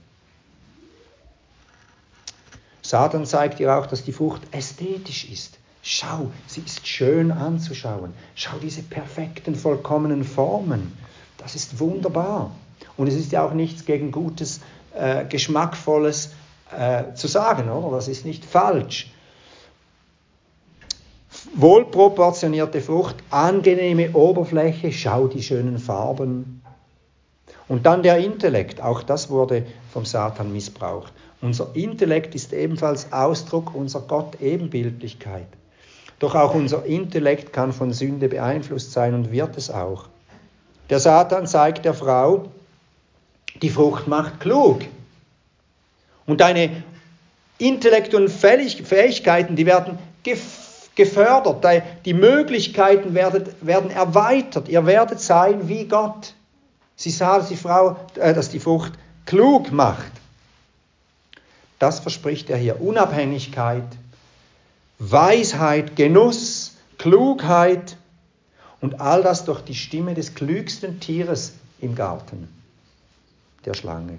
Satan 2.82 3.26
zeigt 3.26 3.60
ihr 3.60 3.76
auch, 3.76 3.86
dass 3.86 4.02
die 4.02 4.12
Frucht 4.12 4.42
ästhetisch 4.50 5.30
ist. 5.30 5.57
Schau, 5.90 6.30
sie 6.46 6.60
ist 6.60 6.86
schön 6.86 7.32
anzuschauen. 7.32 8.12
Schau 8.34 8.58
diese 8.58 8.82
perfekten, 8.82 9.54
vollkommenen 9.54 10.22
Formen. 10.22 10.92
Das 11.38 11.54
ist 11.54 11.80
wunderbar. 11.80 12.50
Und 12.98 13.06
es 13.06 13.14
ist 13.14 13.32
ja 13.32 13.42
auch 13.42 13.54
nichts 13.54 13.86
gegen 13.86 14.12
Gutes, 14.12 14.60
äh, 14.94 15.24
Geschmackvolles 15.24 16.32
äh, 16.78 17.14
zu 17.14 17.26
sagen, 17.26 17.70
oder? 17.70 17.96
Das 17.96 18.06
ist 18.06 18.26
nicht 18.26 18.44
falsch. 18.44 19.10
Wohlproportionierte 21.54 22.82
Frucht, 22.82 23.16
angenehme 23.30 24.12
Oberfläche, 24.12 24.92
schau 24.92 25.26
die 25.26 25.42
schönen 25.42 25.78
Farben. 25.78 26.60
Und 27.66 27.86
dann 27.86 28.02
der 28.02 28.18
Intellekt, 28.18 28.82
auch 28.82 29.02
das 29.02 29.30
wurde 29.30 29.64
vom 29.90 30.04
Satan 30.04 30.52
missbraucht. 30.52 31.14
Unser 31.40 31.74
Intellekt 31.74 32.34
ist 32.34 32.52
ebenfalls 32.52 33.10
Ausdruck 33.10 33.74
unserer 33.74 34.02
Gott-Ebenbildlichkeit. 34.02 35.48
Doch 36.18 36.34
auch 36.34 36.54
unser 36.54 36.84
Intellekt 36.84 37.52
kann 37.52 37.72
von 37.72 37.92
Sünde 37.92 38.28
beeinflusst 38.28 38.92
sein 38.92 39.14
und 39.14 39.30
wird 39.30 39.56
es 39.56 39.70
auch. 39.70 40.06
Der 40.90 40.98
Satan 40.98 41.46
zeigt 41.46 41.84
der 41.84 41.94
Frau, 41.94 42.46
die 43.62 43.70
Frucht 43.70 44.08
macht 44.08 44.40
klug. 44.40 44.80
Und 46.26 46.40
deine 46.40 46.82
intellektuellen 47.58 48.28
Fähigkeiten, 48.28 49.56
die 49.56 49.66
werden 49.66 49.98
gefördert, 50.94 51.64
die 52.04 52.14
Möglichkeiten 52.14 53.14
werden, 53.14 53.90
erweitert. 53.90 54.68
Ihr 54.68 54.84
werdet 54.84 55.20
sein 55.20 55.68
wie 55.68 55.84
Gott. 55.84 56.34
Sie 56.96 57.10
sah, 57.10 57.38
die 57.38 57.56
Frau, 57.56 57.96
äh, 58.16 58.34
dass 58.34 58.48
die 58.48 58.58
Frucht 58.58 58.92
klug 59.24 59.70
macht. 59.70 60.10
Das 61.78 62.00
verspricht 62.00 62.50
er 62.50 62.56
hier. 62.56 62.80
Unabhängigkeit, 62.80 63.84
Weisheit, 64.98 65.94
Genuss, 65.94 66.76
Klugheit 66.98 67.96
und 68.80 69.00
all 69.00 69.22
das 69.22 69.44
durch 69.44 69.60
die 69.60 69.76
Stimme 69.76 70.14
des 70.14 70.34
klügsten 70.34 70.98
Tieres 70.98 71.52
im 71.80 71.94
Garten, 71.94 72.48
der 73.64 73.74
Schlange. 73.74 74.18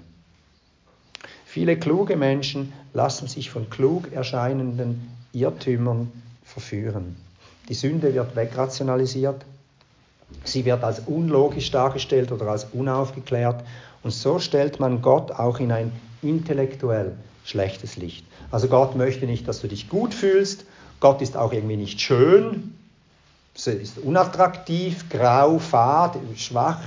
Viele 1.44 1.78
kluge 1.78 2.16
Menschen 2.16 2.72
lassen 2.94 3.26
sich 3.26 3.50
von 3.50 3.68
klug 3.68 4.10
erscheinenden 4.12 5.10
Irrtümern 5.32 6.10
verführen. 6.44 7.16
Die 7.68 7.74
Sünde 7.74 8.14
wird 8.14 8.34
wegrationalisiert, 8.34 9.44
sie 10.44 10.64
wird 10.64 10.82
als 10.82 11.00
unlogisch 11.00 11.70
dargestellt 11.70 12.32
oder 12.32 12.46
als 12.46 12.68
unaufgeklärt 12.72 13.64
und 14.02 14.12
so 14.12 14.38
stellt 14.38 14.80
man 14.80 15.02
Gott 15.02 15.30
auch 15.30 15.60
in 15.60 15.72
ein 15.72 15.92
intellektuell 16.22 17.16
schlechtes 17.44 17.96
Licht. 17.96 18.24
Also 18.50 18.68
Gott 18.68 18.96
möchte 18.96 19.26
nicht, 19.26 19.46
dass 19.46 19.60
du 19.60 19.68
dich 19.68 19.88
gut 19.88 20.14
fühlst. 20.14 20.64
Gott 21.00 21.22
ist 21.22 21.36
auch 21.36 21.52
irgendwie 21.52 21.76
nicht 21.76 22.00
schön. 22.00 22.74
Ist 23.54 23.98
unattraktiv, 23.98 25.08
grau, 25.10 25.58
fad, 25.58 26.16
schwach. 26.36 26.80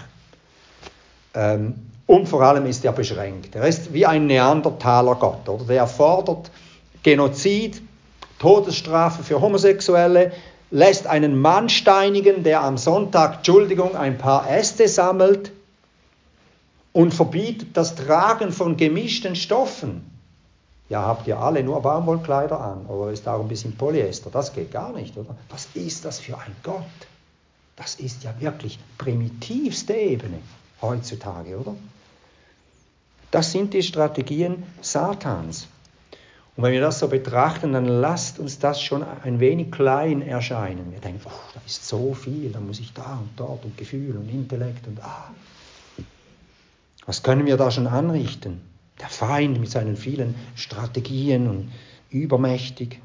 Ähm, 1.34 1.76
und 2.06 2.28
vor 2.28 2.42
allem 2.42 2.66
ist 2.66 2.86
er 2.86 2.92
beschränkt. 2.92 3.56
Er 3.56 3.68
ist 3.68 3.94
wie 3.94 4.06
ein 4.06 4.28
Neandertaler 4.28 5.16
Gott. 5.16 5.48
Oder? 5.48 5.66
Der 5.66 5.88
fordert 5.88 6.52
Genozid, 7.02 7.82
Todesstrafe 8.40 9.24
für 9.24 9.42
Homosexuelle, 9.42 10.32
lässt 10.72 11.08
einen 11.08 11.40
Mann 11.40 11.70
steinigen, 11.70 12.44
der 12.44 12.62
am 12.62 12.78
Sonntag, 12.78 13.38
Entschuldigung, 13.38 13.96
ein 13.96 14.18
paar 14.18 14.50
Äste 14.50 14.88
sammelt 14.88 15.52
und 16.92 17.14
verbietet 17.14 17.76
das 17.78 17.96
Tragen 17.96 18.52
von 18.52 18.78
gemischten 18.78 19.36
Stoffen. 19.36 20.13
Ja, 20.90 21.02
habt 21.06 21.28
ihr 21.28 21.40
alle 21.40 21.64
nur 21.64 21.82
Baumwollkleider 21.82 22.60
an 22.60 22.86
oder 22.88 23.12
ist 23.12 23.28
auch 23.28 23.42
ein 23.42 23.48
bisschen 23.48 23.76
Polyester? 23.76 24.30
Das 24.30 24.54
geht 24.54 24.72
gar 24.72 24.92
nicht, 24.92 25.18
oder? 25.18 25.36
Was 25.50 25.68
ist 25.74 26.06
das 26.06 26.20
für 26.20 26.38
ein 26.38 26.56
Gott? 26.62 26.84
Das 27.76 27.96
ist 27.96 28.24
ja 28.24 28.34
wirklich 28.40 28.80
primitivste 28.98 29.94
Ebene 29.94 30.40
heutzutage, 30.82 31.58
oder? 31.58 31.76
Das 33.32 33.52
sind 33.52 33.74
die 33.74 33.82
Strategien 33.82 34.64
Satans. 34.82 35.68
Und 36.56 36.64
wenn 36.64 36.74
wir 36.74 36.82
das 36.82 37.00
so 37.00 37.08
betrachten, 37.08 37.74
dann 37.74 37.88
lasst 37.88 38.38
uns 38.38 38.60
das 38.60 38.80
schon 38.80 39.04
ein 39.24 39.40
wenig 39.40 39.72
klein 39.72 40.22
erscheinen. 40.22 40.92
Wir 40.92 41.00
denken, 41.00 41.22
oh, 41.26 41.52
da 41.56 41.62
ist 41.66 41.88
so 41.88 42.14
viel, 42.14 42.52
da 42.52 42.60
muss 42.60 42.80
ich 42.80 42.94
da 42.94 43.18
und 43.20 43.32
dort 43.38 43.66
und 43.66 43.76
Gefühl 43.76 44.16
und 44.18 44.30
Intellekt 44.30 44.86
und 44.86 45.04
ah. 45.04 45.32
Was 47.08 47.24
können 47.24 47.48
wir 47.48 47.58
da 47.58 47.72
schon 47.72 47.88
anrichten? 47.88 48.62
Der 49.04 49.10
Feind 49.10 49.60
mit 49.60 49.70
seinen 49.70 49.98
vielen 49.98 50.34
Strategien 50.56 51.50
und 51.50 51.72
übermächtig. 52.10 53.02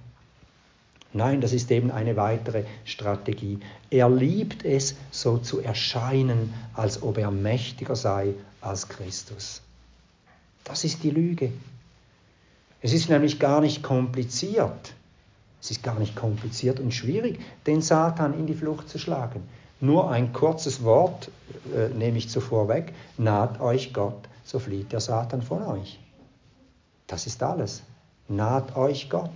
Nein, 1.12 1.40
das 1.40 1.52
ist 1.52 1.72
eben 1.72 1.90
eine 1.90 2.14
weitere 2.14 2.62
Strategie. 2.84 3.58
Er 3.90 4.08
liebt 4.08 4.64
es, 4.64 4.94
so 5.11 5.38
zu 5.38 5.58
erscheinen, 5.58 6.54
als 6.72 7.02
ob 7.02 7.18
er 7.18 7.32
mächtiger 7.32 7.96
sei 7.96 8.34
als 8.61 8.88
Christus. 8.88 9.61
Das 10.62 10.84
ist 10.84 11.02
die 11.02 11.11
Lüge. 11.11 11.50
Es 12.80 12.92
ist 12.92 13.08
nämlich 13.08 13.40
gar 13.40 13.61
nicht 13.61 13.82
kompliziert. 13.82 14.94
Es 15.61 15.72
ist 15.72 15.82
gar 15.82 15.98
nicht 15.98 16.14
kompliziert 16.14 16.78
und 16.78 16.94
schwierig, 16.94 17.40
den 17.66 17.82
Satan 17.82 18.38
in 18.38 18.46
die 18.46 18.54
Flucht 18.54 18.88
zu 18.88 19.00
schlagen. 19.00 19.42
Nur 19.80 20.12
ein 20.12 20.32
kurzes 20.32 20.84
Wort 20.84 21.32
äh, 21.74 21.88
nehme 21.88 22.18
ich 22.18 22.28
zuvor 22.28 22.68
weg. 22.68 22.92
Naht 23.16 23.61
euch 23.61 23.92
Gott, 23.92 24.28
so 24.48 24.58
flieht 24.58 24.92
der 24.92 25.00
Satan 25.00 25.42
von 25.42 25.62
euch. 25.62 25.98
Das 27.06 27.26
ist 27.26 27.42
alles. 27.42 27.82
Naht 28.28 28.76
euch 28.76 29.11
Gott. 29.11 29.30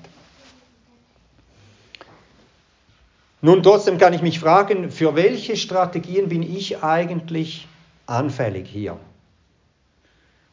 Nun, 3.42 3.62
trotzdem 3.62 3.98
kann 3.98 4.14
ich 4.14 4.22
mich 4.22 4.40
fragen, 4.40 4.90
für 4.90 5.14
welche 5.14 5.57
Strategien 5.59 6.31
bin 6.31 6.42
ich 6.42 6.83
eigentlich 6.83 7.68
anfällig 8.07 8.68
hier? 8.70 8.96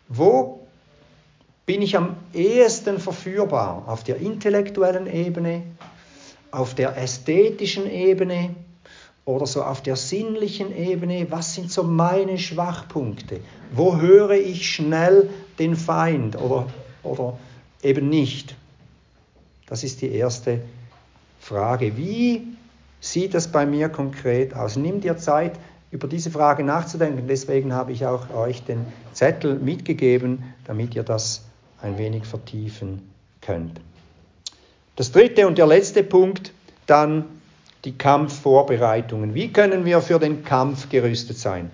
Wo 0.09 0.67
bin 1.65 1.81
ich 1.81 1.95
am 1.95 2.17
ehesten 2.33 2.99
verführbar? 2.99 3.83
Auf 3.87 4.03
der 4.03 4.17
intellektuellen 4.17 5.07
Ebene, 5.07 5.63
auf 6.51 6.75
der 6.75 6.97
ästhetischen 6.97 7.89
Ebene 7.89 8.55
oder 9.25 9.45
so 9.45 9.63
auf 9.63 9.81
der 9.81 9.95
sinnlichen 9.95 10.75
Ebene? 10.75 11.27
Was 11.29 11.55
sind 11.55 11.71
so 11.71 11.83
meine 11.83 12.37
Schwachpunkte? 12.37 13.39
Wo 13.71 13.97
höre 13.97 14.31
ich 14.31 14.69
schnell 14.69 15.29
den 15.59 15.75
Feind 15.75 16.35
oder, 16.35 16.67
oder 17.03 17.37
eben 17.83 18.09
nicht? 18.09 18.55
Das 19.67 19.83
ist 19.83 20.01
die 20.01 20.11
erste 20.11 20.61
Frage. 21.39 21.95
Wie 21.95 22.47
sieht 22.99 23.33
das 23.33 23.51
bei 23.51 23.65
mir 23.65 23.89
konkret 23.89 24.55
aus? 24.55 24.75
Nimm 24.75 25.01
dir 25.01 25.17
Zeit, 25.17 25.53
über 25.91 26.07
diese 26.07 26.31
Frage 26.31 26.63
nachzudenken. 26.63 27.27
Deswegen 27.27 27.73
habe 27.73 27.91
ich 27.91 28.05
auch 28.05 28.29
euch 28.33 28.63
den 28.63 28.85
Zettel 29.13 29.55
mitgegeben, 29.55 30.43
damit 30.65 30.95
ihr 30.95 31.03
das 31.03 31.45
ein 31.81 31.97
wenig 31.97 32.25
vertiefen 32.25 33.09
könnt. 33.41 33.79
Das 34.95 35.11
dritte 35.11 35.47
und 35.47 35.57
der 35.57 35.67
letzte 35.67 36.03
Punkt, 36.03 36.51
dann 36.85 37.25
die 37.85 37.97
Kampfvorbereitungen. 37.97 39.33
Wie 39.33 39.51
können 39.51 39.85
wir 39.85 40.01
für 40.01 40.19
den 40.19 40.43
Kampf 40.43 40.89
gerüstet 40.89 41.37
sein? 41.37 41.71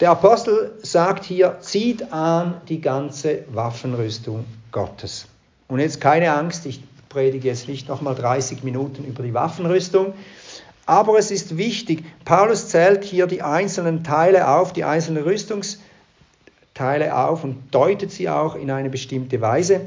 Der 0.00 0.10
Apostel 0.10 0.72
sagt 0.82 1.24
hier, 1.24 1.58
zieht 1.60 2.12
an 2.12 2.60
die 2.68 2.80
ganze 2.80 3.44
Waffenrüstung 3.52 4.44
Gottes. 4.72 5.26
Und 5.68 5.78
jetzt 5.78 6.00
keine 6.00 6.32
Angst, 6.32 6.66
ich 6.66 6.82
predige 7.08 7.48
jetzt 7.48 7.68
nicht 7.68 7.88
nochmal 7.88 8.14
30 8.14 8.64
Minuten 8.64 9.04
über 9.04 9.22
die 9.22 9.32
Waffenrüstung, 9.34 10.14
aber 10.86 11.18
es 11.18 11.30
ist 11.30 11.56
wichtig, 11.56 12.04
Paulus 12.24 12.68
zählt 12.68 13.04
hier 13.04 13.28
die 13.28 13.42
einzelnen 13.42 14.02
Teile 14.02 14.48
auf, 14.48 14.72
die 14.72 14.82
einzelnen 14.82 15.22
Rüstungsteile 15.22 17.16
auf 17.16 17.44
und 17.44 17.72
deutet 17.72 18.10
sie 18.10 18.28
auch 18.28 18.56
in 18.56 18.70
eine 18.70 18.90
bestimmte 18.90 19.40
Weise. 19.40 19.82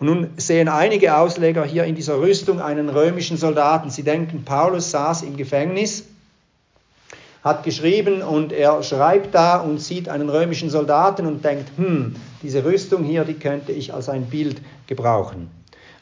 Und 0.00 0.06
nun 0.06 0.30
sehen 0.36 0.68
einige 0.68 1.16
Ausleger 1.16 1.64
hier 1.64 1.84
in 1.84 1.94
dieser 1.94 2.20
Rüstung 2.20 2.60
einen 2.60 2.88
römischen 2.88 3.36
Soldaten. 3.36 3.90
Sie 3.90 4.04
denken, 4.04 4.44
Paulus 4.44 4.90
saß 4.92 5.22
im 5.22 5.36
Gefängnis, 5.36 6.04
hat 7.42 7.64
geschrieben 7.64 8.22
und 8.22 8.52
er 8.52 8.82
schreibt 8.82 9.34
da 9.34 9.58
und 9.58 9.78
sieht 9.80 10.08
einen 10.08 10.28
römischen 10.28 10.70
Soldaten 10.70 11.26
und 11.26 11.44
denkt, 11.44 11.70
hm, 11.76 12.14
diese 12.42 12.64
Rüstung 12.64 13.04
hier, 13.04 13.24
die 13.24 13.34
könnte 13.34 13.72
ich 13.72 13.92
als 13.92 14.08
ein 14.08 14.26
Bild 14.26 14.60
gebrauchen. 14.86 15.50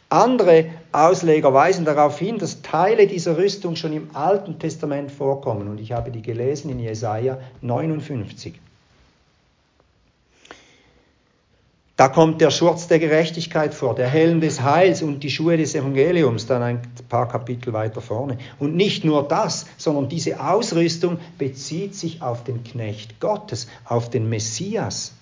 Andere 0.08 0.66
Ausleger 0.92 1.52
weisen 1.52 1.84
darauf 1.84 2.18
hin, 2.18 2.38
dass 2.38 2.62
Teile 2.62 3.06
dieser 3.06 3.36
Rüstung 3.36 3.76
schon 3.76 3.92
im 3.92 4.14
Alten 4.14 4.58
Testament 4.58 5.10
vorkommen 5.10 5.68
und 5.68 5.80
ich 5.80 5.92
habe 5.92 6.10
die 6.10 6.22
gelesen 6.22 6.70
in 6.70 6.78
Jesaja 6.78 7.38
59. 7.60 8.60
Da 11.96 12.08
kommt 12.08 12.42
der 12.42 12.50
Schurz 12.50 12.88
der 12.88 12.98
Gerechtigkeit 12.98 13.72
vor, 13.72 13.94
der 13.94 14.06
Helm 14.06 14.42
des 14.42 14.60
Heils 14.60 15.00
und 15.00 15.20
die 15.20 15.30
Schuhe 15.30 15.56
des 15.56 15.74
Evangeliums, 15.74 16.46
dann 16.46 16.62
ein 16.62 16.82
paar 17.08 17.26
Kapitel 17.26 17.72
weiter 17.72 18.02
vorne. 18.02 18.36
Und 18.58 18.76
nicht 18.76 19.02
nur 19.02 19.26
das, 19.26 19.64
sondern 19.78 20.10
diese 20.10 20.38
Ausrüstung 20.38 21.18
bezieht 21.38 21.94
sich 21.94 22.20
auf 22.20 22.44
den 22.44 22.64
Knecht 22.64 23.18
Gottes, 23.18 23.66
auf 23.86 24.10
den 24.10 24.28
Messias. 24.28 25.14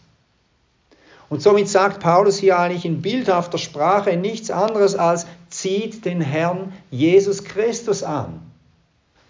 Und 1.28 1.42
somit 1.42 1.68
sagt 1.68 2.00
Paulus 2.00 2.38
hier 2.38 2.58
eigentlich 2.58 2.84
in 2.84 3.02
bildhafter 3.02 3.58
Sprache 3.58 4.16
nichts 4.16 4.50
anderes 4.50 4.96
als 4.96 5.26
zieht 5.50 6.04
den 6.04 6.20
Herrn 6.20 6.72
Jesus 6.90 7.44
Christus 7.44 8.02
an. 8.02 8.40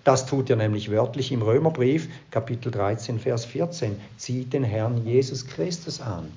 Das 0.02 0.24
tut 0.24 0.48
er 0.48 0.56
nämlich 0.56 0.90
wörtlich 0.90 1.30
im 1.30 1.42
Römerbrief, 1.42 2.08
Kapitel 2.30 2.70
13, 2.70 3.18
Vers 3.18 3.44
14. 3.44 4.00
Zieht 4.16 4.54
den 4.54 4.64
Herrn 4.64 5.06
Jesus 5.06 5.46
Christus 5.46 6.00
an. 6.00 6.30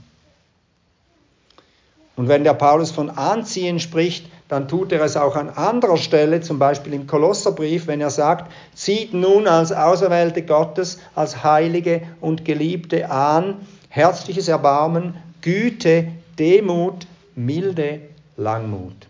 Und 2.18 2.28
wenn 2.28 2.44
der 2.44 2.56
Paulus 2.56 2.92
von 2.92 3.12
Anziehen 3.12 3.80
spricht, 3.80 4.30
dann 4.48 4.68
tut 4.68 4.92
er 4.92 5.02
es 5.02 5.16
auch 5.16 5.36
an 5.36 5.50
anderer 5.50 5.98
Stelle, 5.98 6.42
zum 6.42 6.58
Beispiel 6.58 6.94
im 6.94 7.06
Kolosserbrief, 7.06 7.86
wenn 7.86 8.02
er 8.02 8.10
sagt, 8.10 8.52
zieht 8.74 9.14
nun 9.14 9.48
als 9.48 9.72
Auserwählte 9.72 10.42
Gottes, 10.42 11.00
als 11.16 11.44
Heilige 11.44 12.02
und 12.20 12.44
Geliebte 12.44 13.12
an, 13.12 13.56
herzliches 13.90 14.48
Erbarmen, 14.48 15.16
Güte, 15.42 16.08
Demut, 16.40 17.06
Milde, 17.36 18.02
Langmut. 18.36 19.08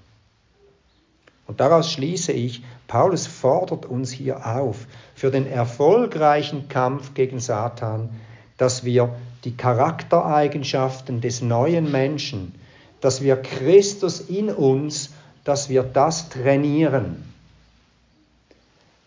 Und 1.48 1.62
daraus 1.62 1.92
schließe 1.92 2.34
ich, 2.34 2.62
Paulus 2.88 3.26
fordert 3.26 3.86
uns 3.86 4.12
hier 4.12 4.46
auf, 4.46 4.86
für 5.16 5.32
den 5.32 5.48
erfolgreichen 5.48 6.68
Kampf 6.68 7.14
gegen 7.14 7.40
Satan, 7.40 8.10
dass 8.58 8.84
wir 8.84 9.16
die 9.46 9.56
Charaktereigenschaften 9.56 11.22
des 11.22 11.42
neuen 11.42 11.90
Menschen, 11.92 12.54
dass 13.02 13.22
wir 13.22 13.36
Christus 13.38 14.20
in 14.22 14.50
uns, 14.50 15.12
dass 15.44 15.70
wir 15.70 15.84
das 15.84 16.30
trainieren, 16.30 17.24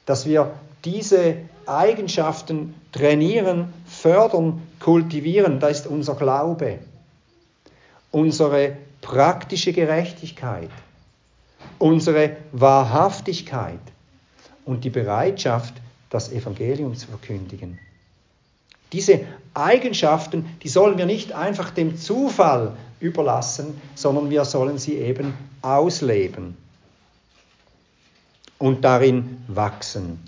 dass 0.06 0.26
wir 0.26 0.52
diese 0.84 1.36
Eigenschaften 1.66 2.74
trainieren, 2.92 3.72
fördern, 3.86 4.62
kultivieren, 4.80 5.60
das 5.60 5.80
ist 5.80 5.86
unser 5.86 6.14
Glaube. 6.14 6.78
Unsere 8.10 8.76
praktische 9.00 9.72
Gerechtigkeit, 9.72 10.70
unsere 11.78 12.36
Wahrhaftigkeit. 12.52 13.78
Und 14.64 14.84
die 14.84 14.90
Bereitschaft, 14.90 15.74
das 16.10 16.30
Evangelium 16.32 16.94
zu 16.94 17.06
verkündigen. 17.06 17.78
Diese 18.92 19.20
Eigenschaften, 19.54 20.56
die 20.62 20.68
sollen 20.68 20.98
wir 20.98 21.06
nicht 21.06 21.32
einfach 21.32 21.70
dem 21.70 21.96
Zufall 21.96 22.76
überlassen, 23.00 23.80
sondern 23.94 24.30
wir 24.30 24.44
sollen 24.44 24.78
sie 24.78 24.96
eben 24.96 25.34
ausleben 25.62 26.56
und 28.58 28.84
darin 28.84 29.42
wachsen. 29.48 30.18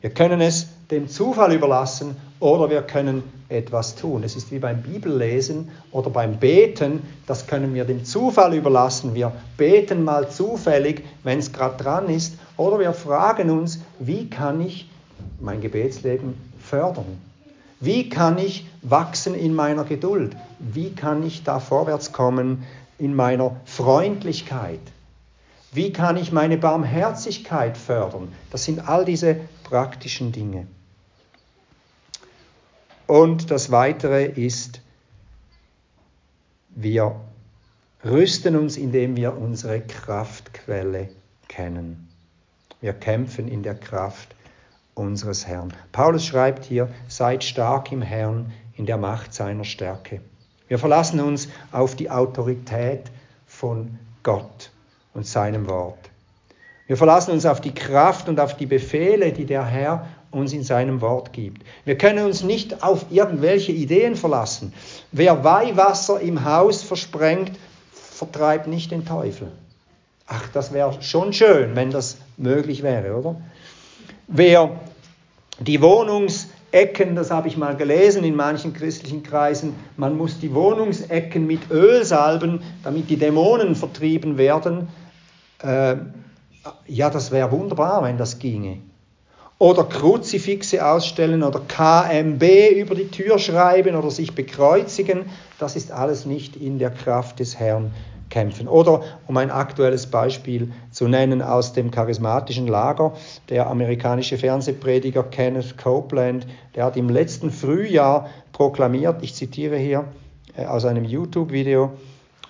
Wir 0.00 0.10
können 0.10 0.40
es 0.40 0.66
dem 0.90 1.08
Zufall 1.08 1.52
überlassen 1.52 2.16
oder 2.40 2.68
wir 2.68 2.82
können 2.82 3.22
etwas 3.48 3.94
tun. 3.94 4.24
Es 4.24 4.34
ist 4.34 4.50
wie 4.50 4.58
beim 4.58 4.82
Bibellesen 4.82 5.70
oder 5.92 6.10
beim 6.10 6.38
Beten, 6.38 7.02
das 7.26 7.46
können 7.46 7.72
wir 7.72 7.84
dem 7.84 8.04
Zufall 8.04 8.54
überlassen. 8.54 9.14
Wir 9.14 9.32
beten 9.56 10.02
mal 10.02 10.28
zufällig, 10.28 11.04
wenn 11.22 11.38
es 11.38 11.52
gerade 11.52 11.82
dran 11.82 12.08
ist, 12.08 12.36
oder 12.56 12.80
wir 12.80 12.92
fragen 12.92 13.50
uns, 13.50 13.80
wie 14.00 14.28
kann 14.28 14.60
ich 14.60 14.90
mein 15.40 15.60
Gebetsleben 15.60 16.34
fördern? 16.58 17.31
Wie 17.82 18.08
kann 18.08 18.38
ich 18.38 18.64
wachsen 18.82 19.34
in 19.34 19.56
meiner 19.56 19.82
Geduld? 19.82 20.36
Wie 20.60 20.92
kann 20.92 21.26
ich 21.26 21.42
da 21.42 21.58
vorwärts 21.58 22.12
kommen 22.12 22.64
in 22.96 23.12
meiner 23.12 23.56
Freundlichkeit? 23.64 24.78
Wie 25.72 25.92
kann 25.92 26.16
ich 26.16 26.30
meine 26.30 26.58
Barmherzigkeit 26.58 27.76
fördern? 27.76 28.32
Das 28.52 28.62
sind 28.64 28.88
all 28.88 29.04
diese 29.04 29.34
praktischen 29.64 30.30
Dinge. 30.30 30.68
Und 33.08 33.50
das 33.50 33.72
Weitere 33.72 34.26
ist, 34.26 34.80
wir 36.70 37.16
rüsten 38.04 38.54
uns, 38.54 38.76
indem 38.76 39.16
wir 39.16 39.36
unsere 39.36 39.80
Kraftquelle 39.80 41.08
kennen. 41.48 42.08
Wir 42.80 42.92
kämpfen 42.92 43.48
in 43.48 43.64
der 43.64 43.74
Kraft 43.74 44.36
unseres 44.94 45.46
Herrn. 45.46 45.72
Paulus 45.92 46.26
schreibt 46.26 46.64
hier, 46.64 46.88
seid 47.08 47.44
stark 47.44 47.92
im 47.92 48.02
Herrn 48.02 48.52
in 48.76 48.86
der 48.86 48.98
Macht 48.98 49.34
seiner 49.34 49.64
Stärke. 49.64 50.20
Wir 50.68 50.78
verlassen 50.78 51.20
uns 51.20 51.48
auf 51.70 51.94
die 51.96 52.10
Autorität 52.10 53.10
von 53.46 53.98
Gott 54.22 54.70
und 55.14 55.26
seinem 55.26 55.68
Wort. 55.68 56.10
Wir 56.86 56.96
verlassen 56.96 57.32
uns 57.32 57.46
auf 57.46 57.60
die 57.60 57.74
Kraft 57.74 58.28
und 58.28 58.40
auf 58.40 58.56
die 58.56 58.66
Befehle, 58.66 59.32
die 59.32 59.46
der 59.46 59.64
Herr 59.64 60.06
uns 60.30 60.52
in 60.52 60.62
seinem 60.62 61.00
Wort 61.00 61.32
gibt. 61.32 61.62
Wir 61.84 61.96
können 61.96 62.24
uns 62.24 62.42
nicht 62.42 62.82
auf 62.82 63.06
irgendwelche 63.10 63.72
Ideen 63.72 64.16
verlassen. 64.16 64.72
Wer 65.12 65.44
Weihwasser 65.44 66.20
im 66.20 66.44
Haus 66.44 66.82
versprengt, 66.82 67.52
vertreibt 67.92 68.66
nicht 68.66 68.90
den 68.90 69.04
Teufel. 69.04 69.52
Ach, 70.26 70.48
das 70.52 70.72
wäre 70.72 71.02
schon 71.02 71.32
schön, 71.32 71.76
wenn 71.76 71.90
das 71.90 72.16
möglich 72.36 72.82
wäre, 72.82 73.14
oder? 73.14 73.36
Wer 74.28 74.80
die 75.60 75.80
Wohnungsecken, 75.82 77.14
das 77.14 77.30
habe 77.30 77.48
ich 77.48 77.56
mal 77.56 77.76
gelesen 77.76 78.24
in 78.24 78.34
manchen 78.34 78.72
christlichen 78.72 79.22
Kreisen, 79.22 79.74
man 79.96 80.16
muss 80.16 80.40
die 80.40 80.54
Wohnungsecken 80.54 81.46
mit 81.46 81.70
Öl 81.70 82.04
salben, 82.04 82.62
damit 82.82 83.10
die 83.10 83.16
Dämonen 83.16 83.74
vertrieben 83.74 84.38
werden. 84.38 84.88
Äh, 85.62 85.96
ja, 86.86 87.10
das 87.10 87.30
wäre 87.30 87.50
wunderbar, 87.50 88.02
wenn 88.04 88.18
das 88.18 88.38
ginge. 88.38 88.78
Oder 89.58 89.84
Kruzifixe 89.84 90.84
ausstellen 90.84 91.42
oder 91.44 91.60
KMB 91.60 92.42
über 92.74 92.96
die 92.96 93.08
Tür 93.08 93.38
schreiben 93.38 93.94
oder 93.94 94.10
sich 94.10 94.34
bekreuzigen, 94.34 95.26
das 95.58 95.76
ist 95.76 95.92
alles 95.92 96.26
nicht 96.26 96.56
in 96.56 96.80
der 96.80 96.90
Kraft 96.90 97.38
des 97.38 97.60
Herrn 97.60 97.92
kämpfen. 98.32 98.66
Oder 98.66 99.02
um 99.28 99.36
ein 99.36 99.50
aktuelles 99.50 100.06
Beispiel 100.06 100.72
zu 100.90 101.06
nennen 101.06 101.42
aus 101.42 101.74
dem 101.74 101.90
charismatischen 101.90 102.66
Lager, 102.66 103.12
der 103.50 103.68
amerikanische 103.68 104.38
Fernsehprediger 104.38 105.22
Kenneth 105.22 105.76
Copeland, 105.76 106.46
der 106.74 106.86
hat 106.86 106.96
im 106.96 107.10
letzten 107.10 107.50
Frühjahr 107.50 108.30
proklamiert, 108.52 109.22
ich 109.22 109.34
zitiere 109.34 109.76
hier 109.76 110.06
äh, 110.56 110.64
aus 110.64 110.86
einem 110.86 111.04
YouTube-Video, 111.04 111.92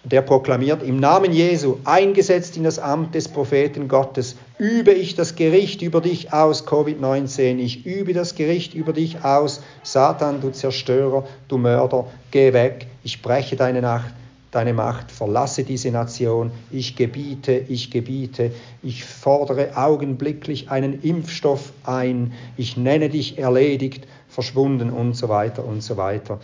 der 0.04 0.22
proklamiert, 0.22 0.82
im 0.82 0.98
Namen 0.98 1.32
Jesu, 1.32 1.78
eingesetzt 1.84 2.56
in 2.56 2.64
das 2.64 2.78
Amt 2.78 3.14
des 3.14 3.28
Propheten 3.28 3.88
Gottes, 3.88 4.36
übe 4.58 4.92
ich 4.92 5.14
das 5.16 5.34
Gericht 5.34 5.82
über 5.82 6.00
dich 6.00 6.32
aus, 6.32 6.66
Covid-19, 6.66 7.58
ich 7.58 7.86
übe 7.86 8.12
das 8.12 8.34
Gericht 8.36 8.74
über 8.74 8.92
dich 8.92 9.24
aus, 9.24 9.62
Satan, 9.82 10.40
du 10.40 10.50
Zerstörer, 10.50 11.24
du 11.48 11.58
Mörder, 11.58 12.06
geh 12.30 12.52
weg, 12.52 12.86
ich 13.04 13.22
breche 13.22 13.56
deine 13.56 13.80
Nacht, 13.80 14.12
deine 14.52 14.74
Macht, 14.74 15.10
verlasse 15.10 15.64
diese 15.64 15.90
Nation, 15.90 16.52
ich 16.70 16.94
gebiete, 16.94 17.52
ich 17.52 17.90
gebiete, 17.90 18.52
ich 18.82 19.04
fordere 19.04 19.76
augenblicklich 19.76 20.70
einen 20.70 21.02
Impfstoff 21.02 21.72
ein, 21.84 22.34
ich 22.56 22.76
nenne 22.76 23.08
dich 23.08 23.38
erledigt, 23.38 24.06
verschwunden 24.28 24.90
und 24.90 25.14
so 25.14 25.28
weiter 25.28 25.64
und 25.64 25.82
so 25.82 25.96
weiter. 25.96 26.38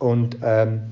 Und 0.00 0.38
ähm, 0.42 0.82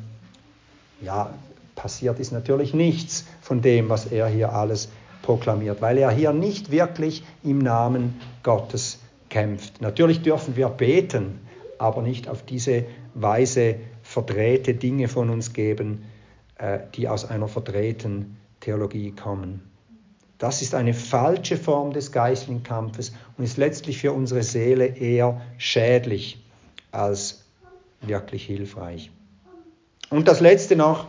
ja, 1.02 1.34
passiert 1.74 2.20
ist 2.20 2.30
natürlich 2.32 2.72
nichts 2.72 3.26
von 3.42 3.62
dem, 3.62 3.88
was 3.88 4.06
er 4.06 4.28
hier 4.28 4.52
alles 4.52 4.88
proklamiert, 5.22 5.82
weil 5.82 5.98
er 5.98 6.10
hier 6.12 6.32
nicht 6.32 6.70
wirklich 6.70 7.24
im 7.42 7.58
Namen 7.58 8.20
Gottes 8.44 9.00
kämpft. 9.28 9.80
Natürlich 9.80 10.22
dürfen 10.22 10.54
wir 10.54 10.68
beten, 10.68 11.40
aber 11.78 12.02
nicht 12.02 12.28
auf 12.28 12.44
diese 12.44 12.84
Weise 13.14 13.76
verdrehte 14.02 14.74
Dinge 14.74 15.08
von 15.08 15.30
uns 15.30 15.52
geben, 15.52 16.04
die 16.94 17.08
aus 17.08 17.24
einer 17.24 17.48
verdrehten 17.48 18.36
Theologie 18.60 19.12
kommen. 19.12 19.62
Das 20.38 20.62
ist 20.62 20.74
eine 20.74 20.94
falsche 20.94 21.56
Form 21.56 21.92
des 21.92 22.12
geistlichen 22.12 22.62
Kampfes 22.62 23.12
und 23.36 23.44
ist 23.44 23.58
letztlich 23.58 23.98
für 23.98 24.12
unsere 24.12 24.42
Seele 24.42 24.86
eher 24.86 25.40
schädlich 25.58 26.42
als 26.92 27.44
wirklich 28.00 28.46
hilfreich. 28.46 29.10
Und 30.08 30.28
das 30.28 30.40
Letzte 30.40 30.76
noch, 30.76 31.06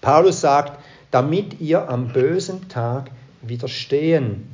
Paulus 0.00 0.40
sagt, 0.40 0.78
damit 1.10 1.60
ihr 1.60 1.88
am 1.88 2.12
bösen 2.12 2.68
Tag 2.68 3.10
widerstehen 3.42 4.48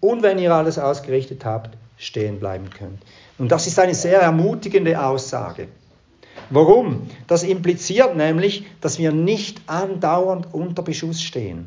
und 0.00 0.22
wenn 0.22 0.38
ihr 0.38 0.52
alles 0.54 0.78
ausgerichtet 0.78 1.44
habt, 1.44 1.76
stehen 1.98 2.40
bleiben 2.40 2.70
könnt. 2.70 3.02
Und 3.38 3.52
das 3.52 3.66
ist 3.66 3.78
eine 3.78 3.94
sehr 3.94 4.20
ermutigende 4.20 5.00
Aussage. 5.02 5.68
Warum? 6.50 7.08
Das 7.26 7.42
impliziert 7.42 8.16
nämlich, 8.16 8.64
dass 8.80 8.98
wir 8.98 9.12
nicht 9.12 9.62
andauernd 9.66 10.52
unter 10.52 10.82
Beschuss 10.82 11.22
stehen. 11.22 11.66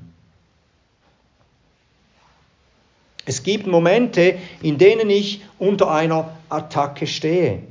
Es 3.25 3.43
gibt 3.43 3.67
Momente, 3.67 4.37
in 4.61 4.77
denen 4.77 5.09
ich 5.09 5.43
unter 5.59 5.91
einer 5.91 6.37
Attacke 6.47 7.07
stehe. 7.07 7.63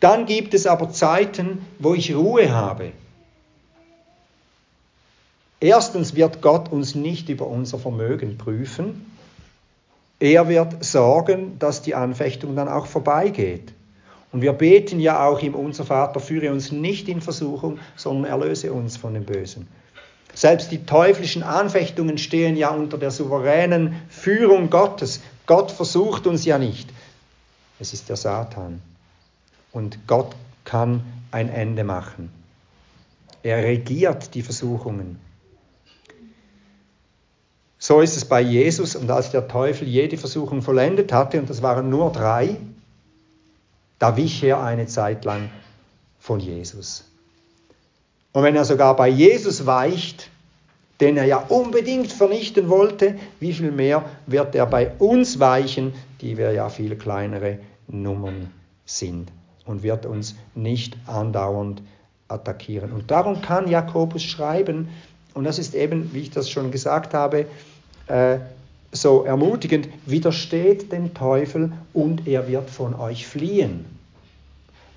Dann 0.00 0.26
gibt 0.26 0.52
es 0.52 0.66
aber 0.66 0.90
Zeiten, 0.90 1.64
wo 1.78 1.94
ich 1.94 2.14
Ruhe 2.14 2.52
habe. 2.52 2.92
Erstens 5.60 6.14
wird 6.14 6.42
Gott 6.42 6.70
uns 6.70 6.94
nicht 6.94 7.30
über 7.30 7.46
unser 7.46 7.78
Vermögen 7.78 8.36
prüfen. 8.36 9.10
Er 10.20 10.48
wird 10.48 10.84
sorgen, 10.84 11.58
dass 11.58 11.80
die 11.80 11.94
Anfechtung 11.94 12.54
dann 12.54 12.68
auch 12.68 12.84
vorbeigeht. 12.86 13.72
Und 14.34 14.40
wir 14.40 14.52
beten 14.52 14.98
ja 14.98 15.24
auch 15.24 15.40
im 15.42 15.54
Unser 15.54 15.84
Vater, 15.84 16.18
führe 16.18 16.50
uns 16.50 16.72
nicht 16.72 17.08
in 17.08 17.20
Versuchung, 17.20 17.78
sondern 17.94 18.32
erlöse 18.32 18.72
uns 18.72 18.96
von 18.96 19.14
dem 19.14 19.24
Bösen. 19.24 19.68
Selbst 20.34 20.72
die 20.72 20.84
teuflischen 20.84 21.44
Anfechtungen 21.44 22.18
stehen 22.18 22.56
ja 22.56 22.70
unter 22.70 22.98
der 22.98 23.12
souveränen 23.12 23.94
Führung 24.08 24.70
Gottes. 24.70 25.20
Gott 25.46 25.70
versucht 25.70 26.26
uns 26.26 26.44
ja 26.44 26.58
nicht. 26.58 26.90
Es 27.78 27.92
ist 27.92 28.08
der 28.08 28.16
Satan. 28.16 28.82
Und 29.70 30.08
Gott 30.08 30.34
kann 30.64 31.04
ein 31.30 31.48
Ende 31.48 31.84
machen. 31.84 32.28
Er 33.44 33.58
regiert 33.58 34.34
die 34.34 34.42
Versuchungen. 34.42 35.20
So 37.78 38.00
ist 38.00 38.16
es 38.16 38.24
bei 38.24 38.40
Jesus. 38.40 38.96
Und 38.96 39.08
als 39.12 39.30
der 39.30 39.46
Teufel 39.46 39.86
jede 39.86 40.16
Versuchung 40.16 40.60
vollendet 40.60 41.12
hatte, 41.12 41.38
und 41.38 41.48
das 41.48 41.62
waren 41.62 41.88
nur 41.88 42.10
drei, 42.10 42.56
da 43.98 44.16
wich 44.16 44.42
er 44.42 44.62
eine 44.62 44.86
Zeit 44.86 45.24
lang 45.24 45.50
von 46.18 46.40
Jesus. 46.40 47.04
Und 48.32 48.42
wenn 48.42 48.56
er 48.56 48.64
sogar 48.64 48.96
bei 48.96 49.08
Jesus 49.08 49.66
weicht, 49.66 50.30
den 51.00 51.16
er 51.16 51.24
ja 51.24 51.38
unbedingt 51.38 52.12
vernichten 52.12 52.68
wollte, 52.68 53.16
wie 53.40 53.52
viel 53.52 53.72
mehr 53.72 54.04
wird 54.26 54.54
er 54.54 54.66
bei 54.66 54.92
uns 54.98 55.40
weichen, 55.40 55.92
die 56.20 56.36
wir 56.36 56.52
ja 56.52 56.68
viel 56.68 56.96
kleinere 56.96 57.58
Nummern 57.88 58.50
sind 58.86 59.30
und 59.66 59.82
wird 59.82 60.06
uns 60.06 60.34
nicht 60.54 60.96
andauernd 61.06 61.82
attackieren. 62.28 62.92
Und 62.92 63.10
darum 63.10 63.42
kann 63.42 63.68
Jakobus 63.68 64.22
schreiben, 64.22 64.88
und 65.34 65.44
das 65.44 65.58
ist 65.58 65.74
eben, 65.74 66.14
wie 66.14 66.20
ich 66.20 66.30
das 66.30 66.48
schon 66.48 66.70
gesagt 66.70 67.12
habe, 67.12 67.46
äh, 68.06 68.38
so 68.94 69.24
ermutigend, 69.24 69.88
widersteht 70.06 70.92
dem 70.92 71.14
Teufel 71.14 71.72
und 71.92 72.26
er 72.26 72.48
wird 72.48 72.70
von 72.70 72.94
euch 72.94 73.26
fliehen. 73.26 73.84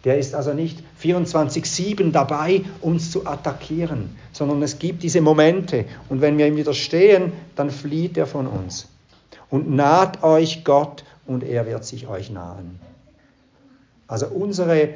Der 0.03 0.17
ist 0.17 0.35
also 0.35 0.53
nicht 0.53 0.81
24-7 1.01 2.11
dabei, 2.11 2.61
uns 2.81 3.11
zu 3.11 3.25
attackieren, 3.25 4.15
sondern 4.31 4.61
es 4.61 4.79
gibt 4.79 5.03
diese 5.03 5.19
Momente. 5.19 5.85
Und 6.07 6.21
wenn 6.21 6.37
wir 6.37 6.47
ihm 6.47 6.55
widerstehen, 6.55 7.33
dann 7.55 7.71
flieht 7.71 8.17
er 8.17 8.27
von 8.27 8.47
uns. 8.47 8.87
Und 9.49 9.69
naht 9.69 10.23
euch 10.23 10.63
Gott 10.63 11.03
und 11.25 11.43
er 11.43 11.65
wird 11.65 11.83
sich 11.83 12.07
euch 12.07 12.29
nahen. 12.29 12.79
Also 14.07 14.27
unsere 14.27 14.91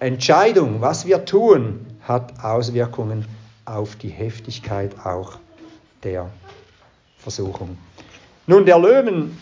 Entscheidung, 0.00 0.80
was 0.80 1.06
wir 1.06 1.24
tun, 1.26 1.86
hat 2.02 2.42
Auswirkungen 2.42 3.26
auf 3.66 3.96
die 3.96 4.08
Heftigkeit 4.08 5.04
auch 5.04 5.38
der 6.02 6.30
Versuchung. 7.18 7.76
Nun, 8.50 8.66
der 8.66 8.78
Löwen, 8.78 9.38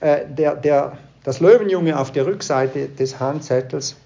äh, 0.00 0.26
der, 0.28 0.54
der, 0.54 0.98
das 1.24 1.40
Löwenjunge 1.40 1.98
auf 1.98 2.12
der 2.12 2.26
Rückseite 2.26 2.88
des 2.88 3.20
Handzettels 3.20 3.96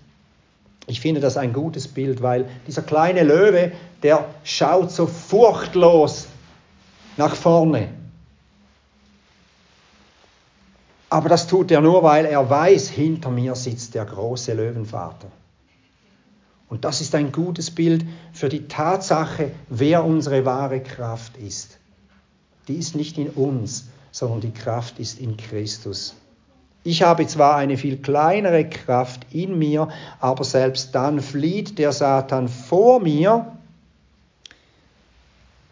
ich 0.88 1.02
finde 1.02 1.20
das 1.20 1.36
ein 1.36 1.52
gutes 1.52 1.86
Bild, 1.86 2.22
weil 2.22 2.48
dieser 2.66 2.80
kleine 2.80 3.22
Löwe, 3.22 3.72
der 4.02 4.26
schaut 4.42 4.90
so 4.90 5.06
furchtlos 5.06 6.26
nach 7.18 7.34
vorne. 7.34 7.90
Aber 11.10 11.28
das 11.28 11.46
tut 11.46 11.70
er 11.70 11.82
nur, 11.82 12.02
weil 12.02 12.24
er 12.24 12.48
weiß, 12.48 12.88
hinter 12.88 13.30
mir 13.30 13.54
sitzt 13.54 13.94
der 13.94 14.06
große 14.06 14.54
Löwenvater. 14.54 15.28
Und 16.70 16.86
das 16.86 17.02
ist 17.02 17.14
ein 17.14 17.32
gutes 17.32 17.70
Bild 17.70 18.06
für 18.32 18.48
die 18.48 18.66
Tatsache, 18.66 19.50
wer 19.68 20.04
unsere 20.04 20.46
wahre 20.46 20.80
Kraft 20.80 21.36
ist. 21.36 21.78
Die 22.66 22.76
ist 22.76 22.94
nicht 22.94 23.18
in 23.18 23.28
uns, 23.28 23.88
sondern 24.10 24.40
die 24.40 24.52
Kraft 24.52 24.98
ist 24.98 25.20
in 25.20 25.36
Christus. 25.36 26.14
Ich 26.84 27.02
habe 27.02 27.26
zwar 27.26 27.56
eine 27.56 27.76
viel 27.76 27.98
kleinere 27.98 28.68
Kraft 28.68 29.26
in 29.32 29.58
mir, 29.58 29.88
aber 30.20 30.44
selbst 30.44 30.94
dann 30.94 31.20
flieht 31.20 31.78
der 31.78 31.92
Satan 31.92 32.48
vor 32.48 33.00
mir, 33.00 33.52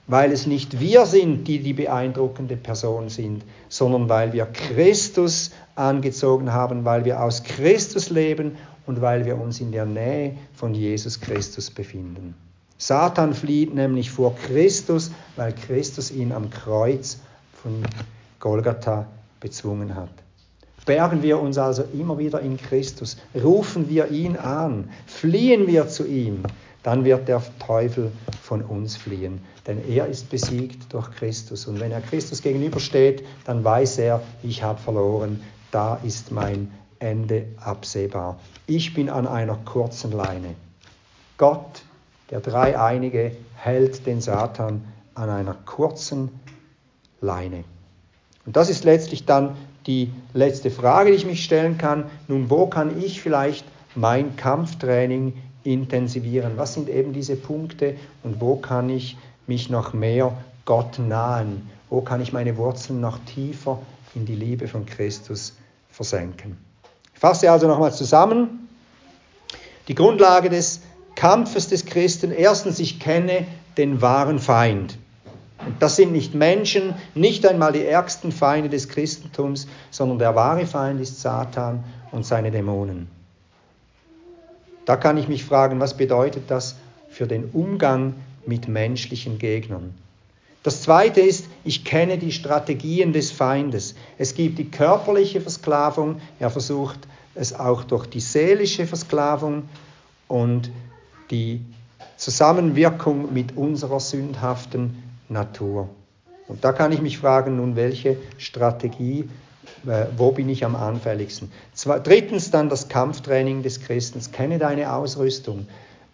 weil 0.09 0.31
es 0.31 0.47
nicht 0.47 0.79
wir 0.79 1.07
sind, 1.07 1.49
die 1.49 1.61
die 1.61 1.73
beeindruckende 1.73 2.57
Person 2.57 3.09
sind, 3.09 3.45
sondern 3.69 4.09
weil 4.09 4.33
wir 4.33 4.47
Christus 4.47 5.53
angezogen 5.75 6.53
haben, 6.53 6.85
weil 6.85 7.05
wir 7.05 7.23
aus 7.23 7.43
Christus 7.43 8.11
leben 8.11 8.57
und 8.87 9.01
weil 9.01 9.25
wir 9.25 9.41
uns 9.41 9.61
in 9.61 9.73
der 9.73 9.85
Nähe 9.85 10.37
von 10.55 10.75
Jesus 10.75 11.21
Christus 11.21 11.71
befinden. 11.71 12.35
Satan 12.79 13.35
flieht 13.35 13.75
nämlich 13.75 14.11
vor 14.11 14.37
Christus, 14.37 15.11
weil 15.37 15.53
Christus 15.55 16.11
ihn 16.11 16.33
am 16.33 16.51
Kreuz 16.51 17.19
von 17.63 17.83
Golgatha 18.41 19.07
bezwungen 19.41 19.95
hat. 19.95 20.11
Bergen 20.85 21.23
wir 21.23 21.41
uns 21.41 21.59
also 21.59 21.85
immer 21.93 22.17
wieder 22.19 22.41
in 22.41 22.57
Christus, 22.57 23.17
rufen 23.35 23.89
wir 23.89 24.11
ihn 24.11 24.37
an, 24.37 24.91
fliehen 25.07 25.67
wir 25.67 25.89
zu 25.89 26.07
ihm, 26.07 26.45
dann 26.85 27.05
wird 27.05 27.27
der 27.27 27.43
Teufel 27.59 28.13
von 28.41 28.63
uns 28.63 28.97
fliehen. 28.97 29.41
Denn 29.67 29.83
er 29.89 30.07
ist 30.07 30.31
besiegt 30.31 30.93
durch 30.93 31.11
Christus. 31.11 31.67
Und 31.67 31.81
wenn 31.81 31.91
er 31.91 32.01
Christus 32.01 32.43
gegenübersteht, 32.43 33.25
dann 33.45 33.65
weiß 33.65 33.99
er, 33.99 34.23
ich 34.45 34.63
habe 34.63 34.79
verloren, 34.79 35.43
da 35.73 35.97
ist 36.05 36.31
mein 36.31 36.71
Ende 37.01 37.47
absehbar. 37.61 38.39
Ich 38.69 38.95
bin 38.95 39.11
an 39.11 39.27
einer 39.27 39.57
kurzen 39.65 40.13
Leine. 40.13 40.55
Gott, 41.37 41.83
der 42.31 42.41
Dreieinige, 42.41 43.33
hält 43.57 44.07
den 44.07 44.21
Satan 44.21 44.85
an 45.17 45.29
einer 45.29 45.55
kurzen 45.55 46.31
Leine. 47.21 47.65
Und 48.47 48.57
das 48.57 48.71
ist 48.71 48.85
letztlich 48.85 49.27
dann 49.27 49.57
die 49.87 50.13
letzte 50.33 50.71
Frage, 50.71 51.11
die 51.11 51.17
ich 51.17 51.27
mich 51.27 51.45
stellen 51.45 51.79
kann. 51.79 52.05
Nun, 52.29 52.49
wo 52.51 52.67
kann 52.67 53.01
ich 53.03 53.21
vielleicht 53.21 53.65
mein 53.95 54.37
Kampftraining 54.37 55.35
intensivieren? 55.65 56.53
Was 56.57 56.75
sind 56.75 56.89
eben 56.89 57.13
diese 57.13 57.37
Punkte 57.37 57.97
und 58.23 58.41
wo 58.41 58.57
kann 58.57 58.89
ich 58.89 59.17
mich 59.47 59.69
noch 59.69 59.93
mehr 59.93 60.33
Gott 60.65 60.99
nahen? 60.99 61.69
Wo 61.91 62.01
kann 62.01 62.21
ich 62.21 62.33
meine 62.33 62.57
Wurzeln 62.57 63.01
noch 63.01 63.19
tiefer 63.27 63.81
in 64.15 64.27
die 64.27 64.35
Liebe 64.35 64.69
von 64.69 64.87
Christus 64.87 65.55
versenken? 65.91 66.57
Ich 67.15 67.21
fasse 67.21 67.51
also 67.51 67.67
nochmal 67.67 67.93
zusammen. 67.93 68.69
Die 69.89 69.95
Grundlage 69.95 70.51
des 70.51 70.83
Kampfes 71.15 71.69
des 71.69 71.87
Christen. 71.87 72.33
Erstens, 72.33 72.79
ich 72.79 73.01
kenne 73.01 73.47
den 73.77 74.03
wahren 74.03 74.39
Feind. 74.39 74.99
Und 75.65 75.81
das 75.81 75.97
sind 75.97 76.13
nicht 76.13 76.35
Menschen, 76.35 76.95
nicht 77.15 77.47
einmal 77.47 77.73
die 77.73 77.85
ärgsten 77.85 78.31
Feinde 78.31 78.69
des 78.69 78.89
Christentums, 78.89 79.67
sondern 79.91 80.19
der 80.19 80.35
wahre 80.35 80.67
Feind 80.67 81.01
ist 81.01 81.21
Satan 81.21 81.83
und 82.13 82.27
seine 82.27 82.51
Dämonen. 82.51 83.09
Da 84.85 84.97
kann 84.97 85.17
ich 85.17 85.29
mich 85.29 85.45
fragen, 85.45 85.81
was 85.81 85.97
bedeutet 85.97 86.45
das 86.49 86.77
für 87.09 87.27
den 87.27 87.51
Umgang 87.53 88.15
mit 88.45 88.69
menschlichen 88.69 89.39
Gegnern? 89.39 89.95
Das 90.63 90.83
Zweite 90.83 91.21
ist, 91.21 91.47
ich 91.65 91.85
kenne 91.85 92.19
die 92.19 92.33
Strategien 92.33 93.13
des 93.13 93.31
Feindes. 93.31 93.95
Es 94.19 94.35
gibt 94.35 94.59
die 94.59 94.71
körperliche 94.71 95.41
Versklavung, 95.41 96.21
er 96.39 96.51
versucht 96.51 96.99
es 97.35 97.55
auch 97.55 97.85
durch 97.85 98.07
die 98.07 98.21
seelische 98.21 98.87
Versklavung 98.87 99.69
und 100.29 100.71
die 101.31 101.61
Zusammenwirkung 102.17 103.33
mit 103.33 103.57
unserer 103.57 104.01
sündhaften 104.01 105.03
Natur. 105.29 105.89
Und 106.49 106.65
da 106.65 106.73
kann 106.73 106.93
ich 106.93 107.03
mich 107.03 107.19
fragen, 107.19 107.57
nun 107.57 107.77
welche 107.77 108.17
Strategie, 108.39 109.29
äh, 109.87 110.07
wo 110.17 110.31
bin 110.31 110.49
ich 110.49 110.65
am 110.65 110.77
anfälligsten? 110.77 111.51
Zwar, 111.75 112.01
drittens 112.01 112.51
dann 112.51 112.69
das 112.69 112.89
Kampftraining 112.89 113.63
des 113.63 113.81
Christens. 113.81 114.31
Kenne 114.31 114.59
deine 114.59 114.93
Ausrüstung, 114.93 115.67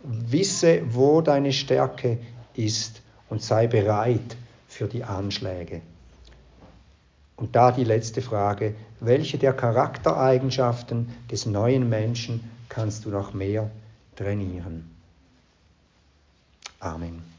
wisse, 0.03 0.83
wo 0.91 1.21
deine 1.21 1.53
Stärke 1.53 2.19
ist 2.55 3.03
und 3.29 3.43
sei 3.43 3.67
bereit 3.67 4.37
für 4.69 4.89
die 4.89 5.05
Anschläge. 5.05 5.83
Und 7.37 7.57
da 7.57 7.73
die 7.73 7.85
letzte 7.85 8.23
Frage, 8.23 8.75
welche 9.01 9.37
der 9.37 9.53
Charaktereigenschaften 9.53 11.09
des 11.31 11.45
neuen 11.45 11.89
Menschen 11.89 12.49
kannst 12.69 13.05
du 13.05 13.11
noch 13.11 13.35
mehr 13.35 13.71
trainieren? 14.17 14.91
Amen. 16.79 17.32